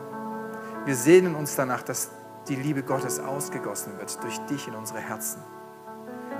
[0.85, 2.11] Wir sehnen uns danach, dass
[2.47, 5.41] die Liebe Gottes ausgegossen wird durch dich in unsere Herzen.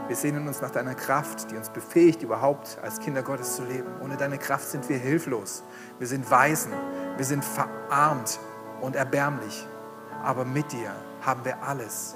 [0.07, 3.87] Wir sehnen uns nach deiner Kraft, die uns befähigt, überhaupt als Kinder Gottes zu leben.
[4.01, 5.63] Ohne deine Kraft sind wir hilflos.
[5.97, 6.73] Wir sind Waisen.
[7.15, 8.39] Wir sind verarmt
[8.81, 9.65] und erbärmlich.
[10.21, 12.15] Aber mit dir haben wir alles.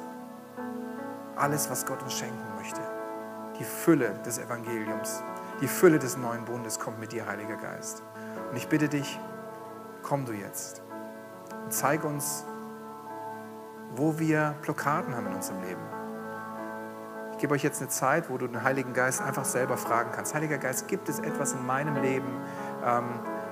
[1.38, 2.47] Alles, was Gott uns schenken möchte.
[3.60, 5.24] Die Fülle des Evangeliums,
[5.62, 8.04] die Fülle des neuen Bundes kommt mit dir, Heiliger Geist.
[8.50, 9.20] Und ich bitte dich,
[10.04, 10.82] komm du jetzt
[11.64, 12.46] und zeig uns,
[13.96, 15.98] wo wir Blockaden haben in unserem Leben
[17.38, 20.34] ich gebe euch jetzt eine Zeit, wo du den Heiligen Geist einfach selber fragen kannst.
[20.34, 22.26] Heiliger Geist, gibt es etwas in meinem Leben,
[22.84, 23.04] ähm,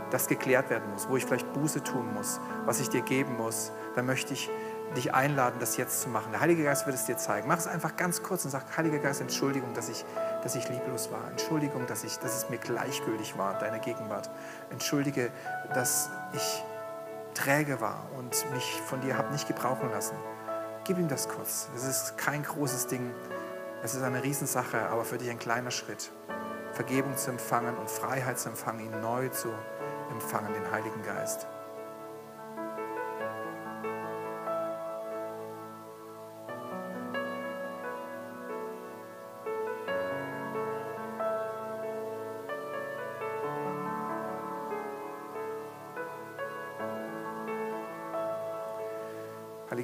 [0.10, 3.72] das geklärt werden muss, wo ich vielleicht Buße tun muss, was ich dir geben muss?
[3.94, 4.50] Dann möchte ich
[4.96, 6.32] dich einladen, das jetzt zu machen.
[6.32, 7.48] Der Heilige Geist wird es dir zeigen.
[7.48, 10.06] Mach es einfach ganz kurz und sag, Heiliger Geist, Entschuldigung, dass ich,
[10.44, 11.30] dass ich lieblos war.
[11.30, 14.30] Entschuldigung, dass, ich, dass es mir gleichgültig war, deine Gegenwart.
[14.70, 15.32] Entschuldige,
[15.74, 16.64] dass ich
[17.34, 20.16] träge war und mich von dir habe nicht gebrauchen lassen.
[20.86, 21.70] Gib ihm das kurz.
[21.76, 23.14] Es ist kein großes Ding.
[23.84, 26.12] Es ist eine Riesensache, aber für dich ein kleiner Schritt.
[26.72, 29.50] Vergebung zu empfangen und Freiheit zu empfangen, ihn neu zu
[30.12, 31.48] empfangen, den Heiligen Geist.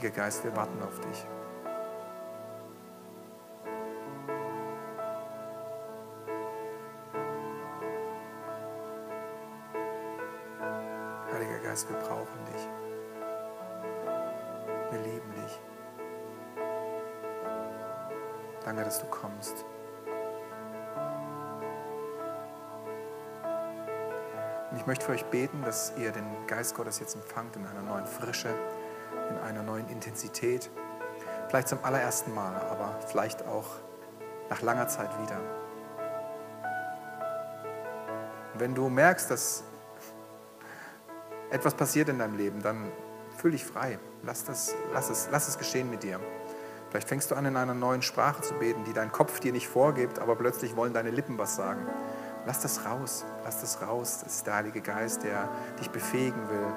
[0.02, 1.28] Heiliger Geist, wir warten auf dich.
[11.64, 12.68] Geist, wir brauchen dich.
[14.90, 15.60] Wir lieben dich.
[18.66, 19.64] Danke, dass du kommst.
[24.72, 27.84] Und ich möchte für euch beten, dass ihr den Geist Gottes jetzt empfangt in einer
[27.84, 28.56] neuen Frische,
[29.32, 30.70] in einer neuen Intensität.
[31.48, 33.66] Vielleicht zum allerersten Mal, aber vielleicht auch
[34.50, 35.38] nach langer Zeit wieder.
[38.54, 39.64] Und wenn du merkst, dass
[41.50, 42.92] etwas passiert in deinem Leben, dann
[43.38, 44.00] fühl dich frei.
[44.24, 46.20] Lass, das, lass, es, lass es geschehen mit dir.
[46.90, 49.68] Vielleicht fängst du an, in einer neuen Sprache zu beten, die dein Kopf dir nicht
[49.68, 51.88] vorgibt, aber plötzlich wollen deine Lippen was sagen.
[52.46, 53.26] Lass das raus.
[53.44, 54.20] Lass das raus.
[54.24, 56.74] Das ist der Heilige Geist, der dich befähigen will,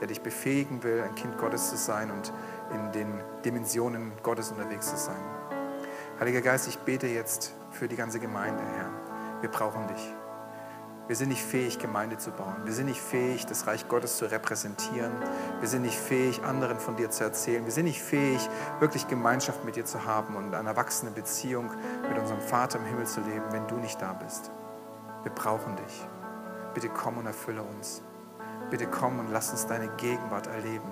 [0.00, 2.32] der dich befähigen will, ein Kind Gottes zu sein und
[2.72, 5.20] in den Dimensionen Gottes unterwegs zu sein.
[6.20, 8.90] Heiliger Geist, ich bete jetzt für die ganze Gemeinde, Herr.
[9.40, 10.14] Wir brauchen dich.
[11.06, 12.56] Wir sind nicht fähig, Gemeinde zu bauen.
[12.64, 15.12] Wir sind nicht fähig, das Reich Gottes zu repräsentieren.
[15.58, 17.64] Wir sind nicht fähig, anderen von dir zu erzählen.
[17.64, 18.46] Wir sind nicht fähig,
[18.78, 21.70] wirklich Gemeinschaft mit dir zu haben und eine erwachsene Beziehung
[22.06, 24.50] mit unserem Vater im Himmel zu leben, wenn du nicht da bist.
[25.22, 26.06] Wir brauchen dich.
[26.74, 28.02] Bitte komm und erfülle uns.
[28.70, 30.90] Bitte komm und lass uns deine Gegenwart erleben.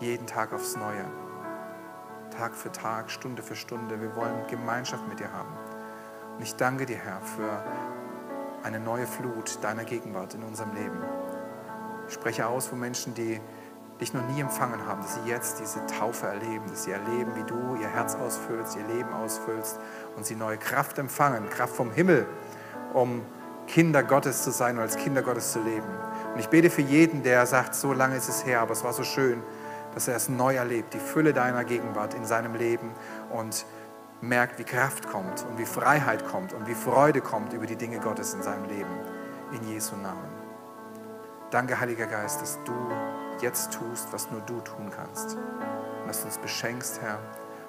[0.00, 1.04] Jeden Tag aufs Neue.
[2.36, 4.00] Tag für Tag, Stunde für Stunde.
[4.00, 5.52] Wir wollen Gemeinschaft mit dir haben.
[6.36, 7.64] Und ich danke dir, Herr, für
[8.62, 10.98] eine neue Flut deiner Gegenwart in unserem Leben.
[12.08, 13.40] Ich spreche aus, wo Menschen, die
[14.00, 17.44] dich noch nie empfangen haben, dass sie jetzt diese Taufe erleben, dass sie erleben, wie
[17.44, 19.80] du ihr Herz ausfüllst, ihr Leben ausfüllst
[20.16, 22.26] und sie neue Kraft empfangen, Kraft vom Himmel,
[22.92, 23.22] um
[23.66, 25.88] Kinder Gottes zu sein und als Kinder Gottes zu leben.
[26.36, 28.92] Und ich bete für jeden, der sagt, so lange ist es her, aber es war
[28.92, 29.42] so schön,
[29.94, 32.90] dass er es neu erlebt, die Fülle deiner Gegenwart in seinem Leben
[33.30, 33.64] und
[34.20, 38.00] merkt, wie Kraft kommt und wie Freiheit kommt und wie Freude kommt über die Dinge
[38.00, 38.90] Gottes in seinem Leben.
[39.50, 40.28] In Jesu Namen.
[41.50, 42.74] Danke, Heiliger Geist, dass du
[43.40, 45.36] jetzt tust, was nur du tun kannst.
[45.36, 47.18] Und dass du uns beschenkst, Herr.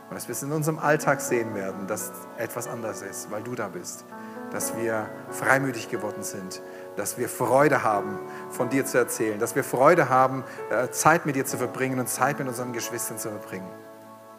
[0.09, 3.55] Und dass wir es in unserem Alltag sehen werden, dass etwas anders ist, weil du
[3.55, 4.03] da bist.
[4.51, 6.61] Dass wir freimütig geworden sind.
[6.95, 8.19] Dass wir Freude haben,
[8.49, 9.39] von dir zu erzählen.
[9.39, 13.17] Dass wir Freude haben, äh, Zeit mit dir zu verbringen und Zeit mit unseren Geschwistern
[13.17, 13.69] zu verbringen.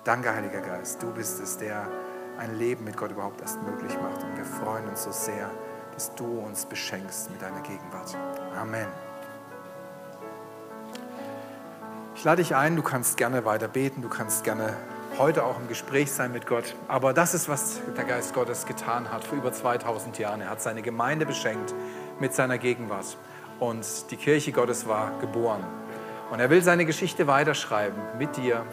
[0.05, 1.03] Danke, Heiliger Geist.
[1.03, 1.87] Du bist es, der
[2.39, 4.23] ein Leben mit Gott überhaupt erst möglich macht.
[4.23, 5.51] Und wir freuen uns so sehr,
[5.93, 8.17] dass du uns beschenkst mit deiner Gegenwart.
[8.59, 8.87] Amen.
[12.15, 14.77] Ich lade dich ein, du kannst gerne weiter beten, du kannst gerne
[15.19, 16.75] heute auch im Gespräch sein mit Gott.
[16.87, 20.41] Aber das ist, was der Geist Gottes getan hat vor über 2000 Jahren.
[20.41, 21.75] Er hat seine Gemeinde beschenkt
[22.21, 23.17] mit seiner Gegenwart.
[23.59, 25.65] Und die Kirche Gottes war geboren.
[26.31, 28.65] Und er will seine Geschichte weiterschreiben mit dir,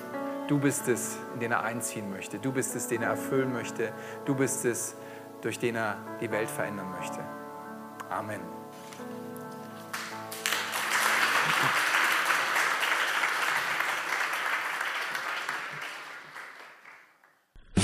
[0.47, 2.37] Du bist es, in den er einziehen möchte.
[2.37, 3.91] Du bist es, den er erfüllen möchte.
[4.25, 4.95] Du bist es,
[5.41, 7.19] durch den er die Welt verändern möchte.
[8.09, 8.64] Amen.